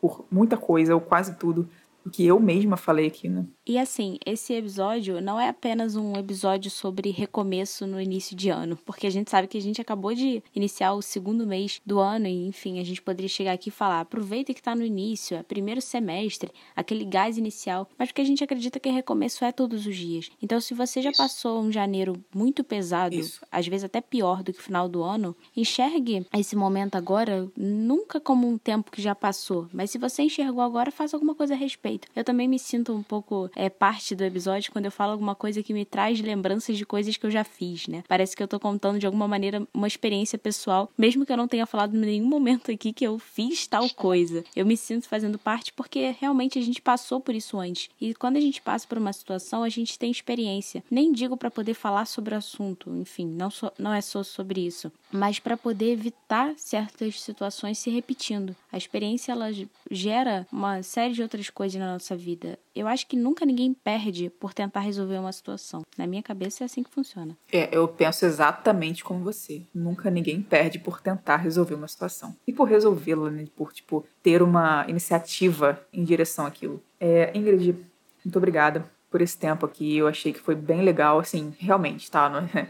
por 0.00 0.26
muita 0.30 0.56
coisa, 0.56 0.94
ou 0.94 1.00
quase 1.00 1.36
tudo, 1.36 1.68
que 2.12 2.24
eu 2.26 2.38
mesma 2.40 2.76
falei 2.76 3.06
aqui, 3.06 3.28
né? 3.28 3.46
E 3.66 3.78
assim, 3.78 4.18
esse 4.26 4.52
episódio 4.54 5.20
não 5.20 5.38
é 5.38 5.48
apenas 5.48 5.96
um 5.96 6.14
episódio 6.14 6.70
sobre 6.70 7.10
recomeço 7.10 7.86
no 7.86 8.00
início 8.00 8.34
de 8.34 8.48
ano, 8.48 8.76
porque 8.84 9.06
a 9.06 9.10
gente 9.10 9.30
sabe 9.30 9.46
que 9.46 9.58
a 9.58 9.62
gente 9.62 9.80
acabou 9.80 10.14
de 10.14 10.42
iniciar 10.54 10.92
o 10.92 11.02
segundo 11.02 11.46
mês 11.46 11.80
do 11.84 12.00
ano 12.00 12.26
e, 12.26 12.46
enfim, 12.46 12.80
a 12.80 12.84
gente 12.84 13.02
poderia 13.02 13.28
chegar 13.28 13.52
aqui 13.52 13.68
e 13.68 13.72
falar: 13.72 14.00
aproveita 14.00 14.52
que 14.52 14.62
tá 14.62 14.74
no 14.74 14.84
início, 14.84 15.36
é 15.36 15.42
primeiro 15.42 15.80
semestre, 15.80 16.50
aquele 16.74 17.04
gás 17.04 17.38
inicial, 17.38 17.88
mas 17.98 18.08
porque 18.08 18.22
a 18.22 18.24
gente 18.24 18.42
acredita 18.42 18.80
que 18.80 18.88
recomeço 18.88 19.44
é 19.44 19.52
todos 19.52 19.86
os 19.86 19.96
dias. 19.96 20.30
Então, 20.42 20.60
se 20.60 20.74
você 20.74 21.00
já 21.02 21.12
passou 21.12 21.60
um 21.60 21.70
janeiro 21.70 22.14
muito 22.34 22.64
pesado, 22.64 23.14
Isso. 23.14 23.40
às 23.50 23.66
vezes 23.66 23.84
até 23.84 24.00
pior 24.00 24.42
do 24.42 24.52
que 24.52 24.58
o 24.58 24.62
final 24.62 24.88
do 24.88 25.02
ano, 25.02 25.36
enxergue 25.56 26.26
esse 26.36 26.56
momento 26.56 26.96
agora 26.96 27.48
nunca 27.56 28.20
como 28.20 28.48
um 28.48 28.58
tempo 28.58 28.90
que 28.90 29.02
já 29.02 29.14
passou, 29.14 29.68
mas 29.72 29.90
se 29.90 29.98
você 29.98 30.22
enxergou 30.22 30.62
agora, 30.62 30.90
faça 30.90 31.16
alguma 31.16 31.34
coisa 31.34 31.54
a 31.54 31.56
respeito. 31.56 31.99
Eu 32.14 32.24
também 32.24 32.48
me 32.48 32.58
sinto 32.58 32.94
um 32.94 33.02
pouco 33.02 33.50
é 33.54 33.68
parte 33.68 34.14
do 34.14 34.24
episódio 34.24 34.72
quando 34.72 34.86
eu 34.86 34.90
falo 34.90 35.12
alguma 35.12 35.34
coisa 35.34 35.62
que 35.62 35.72
me 35.72 35.84
traz 35.84 36.20
lembranças 36.20 36.76
de 36.76 36.86
coisas 36.86 37.16
que 37.16 37.26
eu 37.26 37.30
já 37.30 37.44
fiz, 37.44 37.86
né? 37.86 38.02
Parece 38.08 38.36
que 38.36 38.42
eu 38.42 38.48
tô 38.48 38.58
contando 38.58 38.98
de 38.98 39.06
alguma 39.06 39.28
maneira 39.28 39.66
uma 39.72 39.86
experiência 39.86 40.38
pessoal, 40.38 40.90
mesmo 40.96 41.24
que 41.24 41.32
eu 41.32 41.36
não 41.36 41.48
tenha 41.48 41.66
falado 41.66 41.96
em 41.96 42.00
nenhum 42.00 42.26
momento 42.26 42.70
aqui 42.70 42.92
que 42.92 43.06
eu 43.06 43.18
fiz 43.18 43.66
tal 43.66 43.88
coisa. 43.90 44.44
Eu 44.54 44.66
me 44.66 44.76
sinto 44.76 45.08
fazendo 45.08 45.38
parte 45.38 45.72
porque 45.72 46.14
realmente 46.18 46.58
a 46.58 46.62
gente 46.62 46.80
passou 46.80 47.20
por 47.20 47.34
isso 47.34 47.58
antes. 47.58 47.88
E 48.00 48.14
quando 48.14 48.36
a 48.36 48.40
gente 48.40 48.60
passa 48.60 48.86
por 48.86 48.98
uma 48.98 49.12
situação, 49.12 49.62
a 49.62 49.68
gente 49.68 49.98
tem 49.98 50.10
experiência. 50.10 50.82
Nem 50.90 51.12
digo 51.12 51.36
para 51.36 51.50
poder 51.50 51.74
falar 51.74 52.06
sobre 52.06 52.34
o 52.34 52.38
assunto, 52.38 52.94
enfim, 52.96 53.26
não, 53.26 53.50
so, 53.50 53.70
não 53.78 53.92
é 53.92 54.00
só 54.00 54.22
sobre 54.22 54.60
isso, 54.60 54.90
mas 55.12 55.38
para 55.38 55.56
poder 55.56 55.92
evitar 55.92 56.52
certas 56.56 57.20
situações 57.20 57.78
se 57.78 57.90
repetindo. 57.90 58.54
A 58.72 58.76
experiência 58.76 59.32
ela 59.32 59.48
gera 59.90 60.46
uma 60.52 60.82
série 60.82 61.14
de 61.14 61.22
outras 61.22 61.50
coisas 61.50 61.80
na 61.80 61.92
nossa 61.92 62.16
vida. 62.16 62.58
Eu 62.74 62.86
acho 62.86 63.06
que 63.06 63.16
nunca 63.16 63.44
ninguém 63.44 63.74
perde 63.74 64.30
por 64.30 64.54
tentar 64.54 64.80
resolver 64.80 65.18
uma 65.18 65.32
situação. 65.32 65.82
Na 65.98 66.06
minha 66.06 66.22
cabeça 66.22 66.62
é 66.62 66.66
assim 66.66 66.82
que 66.82 66.90
funciona. 66.90 67.36
É, 67.52 67.68
eu 67.76 67.86
penso 67.88 68.24
exatamente 68.24 69.02
como 69.02 69.24
você. 69.24 69.62
Nunca 69.74 70.10
ninguém 70.10 70.40
perde 70.40 70.78
por 70.78 71.00
tentar 71.00 71.36
resolver 71.36 71.74
uma 71.74 71.88
situação. 71.88 72.36
E 72.46 72.52
por 72.52 72.68
resolvê-la, 72.68 73.30
né? 73.30 73.46
Por, 73.56 73.72
tipo, 73.72 74.06
ter 74.22 74.42
uma 74.42 74.84
iniciativa 74.88 75.84
em 75.92 76.04
direção 76.04 76.46
àquilo. 76.46 76.82
É, 77.00 77.36
Ingrid, 77.36 77.76
muito 78.24 78.36
obrigada 78.36 78.88
por 79.10 79.20
esse 79.20 79.36
tempo 79.36 79.66
aqui. 79.66 79.96
Eu 79.96 80.06
achei 80.06 80.32
que 80.32 80.40
foi 80.40 80.54
bem 80.54 80.82
legal, 80.82 81.18
assim, 81.18 81.52
realmente, 81.58 82.10
tá? 82.10 82.28
Não 82.28 82.40
é, 82.54 82.68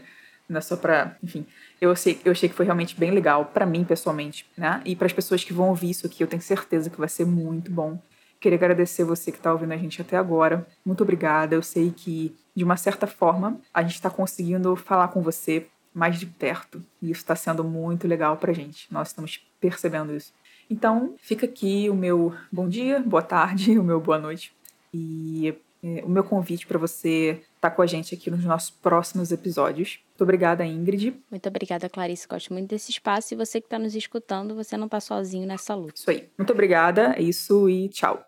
não 0.51 0.57
é 0.59 0.61
só 0.61 0.75
pra. 0.75 1.15
Enfim. 1.23 1.45
Eu, 1.79 1.95
sei, 1.95 2.19
eu 2.23 2.31
achei 2.31 2.49
que 2.49 2.55
foi 2.55 2.65
realmente 2.65 2.97
bem 2.99 3.11
legal 3.11 3.45
para 3.45 3.65
mim 3.65 3.83
pessoalmente, 3.83 4.45
né? 4.57 4.81
E 4.85 4.95
para 4.95 5.07
as 5.07 5.13
pessoas 5.13 5.43
que 5.43 5.53
vão 5.53 5.69
ouvir 5.69 5.89
isso 5.89 6.05
aqui, 6.05 6.23
eu 6.23 6.27
tenho 6.27 6.41
certeza 6.41 6.89
que 6.89 6.99
vai 6.99 7.09
ser 7.09 7.25
muito 7.25 7.71
bom. 7.71 7.99
Queria 8.39 8.57
agradecer 8.57 9.03
você 9.03 9.31
que 9.31 9.37
está 9.37 9.51
ouvindo 9.51 9.71
a 9.71 9.77
gente 9.77 10.01
até 10.01 10.17
agora. 10.17 10.65
Muito 10.85 11.03
obrigada. 11.03 11.55
Eu 11.55 11.61
sei 11.61 11.91
que, 11.95 12.35
de 12.55 12.63
uma 12.63 12.75
certa 12.75 13.05
forma, 13.05 13.59
a 13.73 13.81
gente 13.83 13.95
está 13.95 14.09
conseguindo 14.09 14.75
falar 14.75 15.09
com 15.09 15.21
você 15.21 15.67
mais 15.93 16.19
de 16.19 16.25
perto. 16.25 16.83
E 17.01 17.11
isso 17.11 17.21
está 17.21 17.35
sendo 17.35 17.63
muito 17.63 18.07
legal 18.07 18.37
para 18.37 18.53
gente. 18.53 18.91
Nós 18.91 19.09
estamos 19.09 19.39
percebendo 19.59 20.15
isso. 20.15 20.33
Então, 20.69 21.15
fica 21.21 21.45
aqui 21.45 21.89
o 21.89 21.93
meu 21.93 22.33
bom 22.51 22.67
dia, 22.67 22.99
boa 22.99 23.21
tarde, 23.21 23.77
o 23.79 23.83
meu 23.83 23.99
boa 23.99 24.17
noite. 24.17 24.53
E 24.93 25.53
é, 25.83 26.03
o 26.05 26.09
meu 26.09 26.23
convite 26.23 26.65
para 26.65 26.77
você 26.77 27.41
estar 27.55 27.69
tá 27.69 27.71
com 27.71 27.81
a 27.81 27.85
gente 27.85 28.13
aqui 28.13 28.29
nos 28.29 28.43
nossos 28.43 28.69
próximos 28.69 29.31
episódios. 29.31 29.99
Muito 30.21 30.29
obrigada, 30.29 30.63
Ingrid. 30.63 31.15
Muito 31.31 31.49
obrigada, 31.49 31.89
Clarice. 31.89 32.27
Gosto 32.27 32.53
muito 32.53 32.69
desse 32.69 32.91
espaço. 32.91 33.33
E 33.33 33.37
você 33.37 33.59
que 33.59 33.65
está 33.65 33.79
nos 33.79 33.95
escutando, 33.95 34.53
você 34.53 34.77
não 34.77 34.85
está 34.85 34.99
sozinho 34.99 35.47
nessa 35.47 35.73
luta. 35.73 35.93
Isso 35.95 36.11
aí. 36.11 36.29
Muito 36.37 36.53
obrigada. 36.53 37.15
É 37.17 37.23
isso 37.23 37.67
e 37.67 37.89
tchau. 37.89 38.23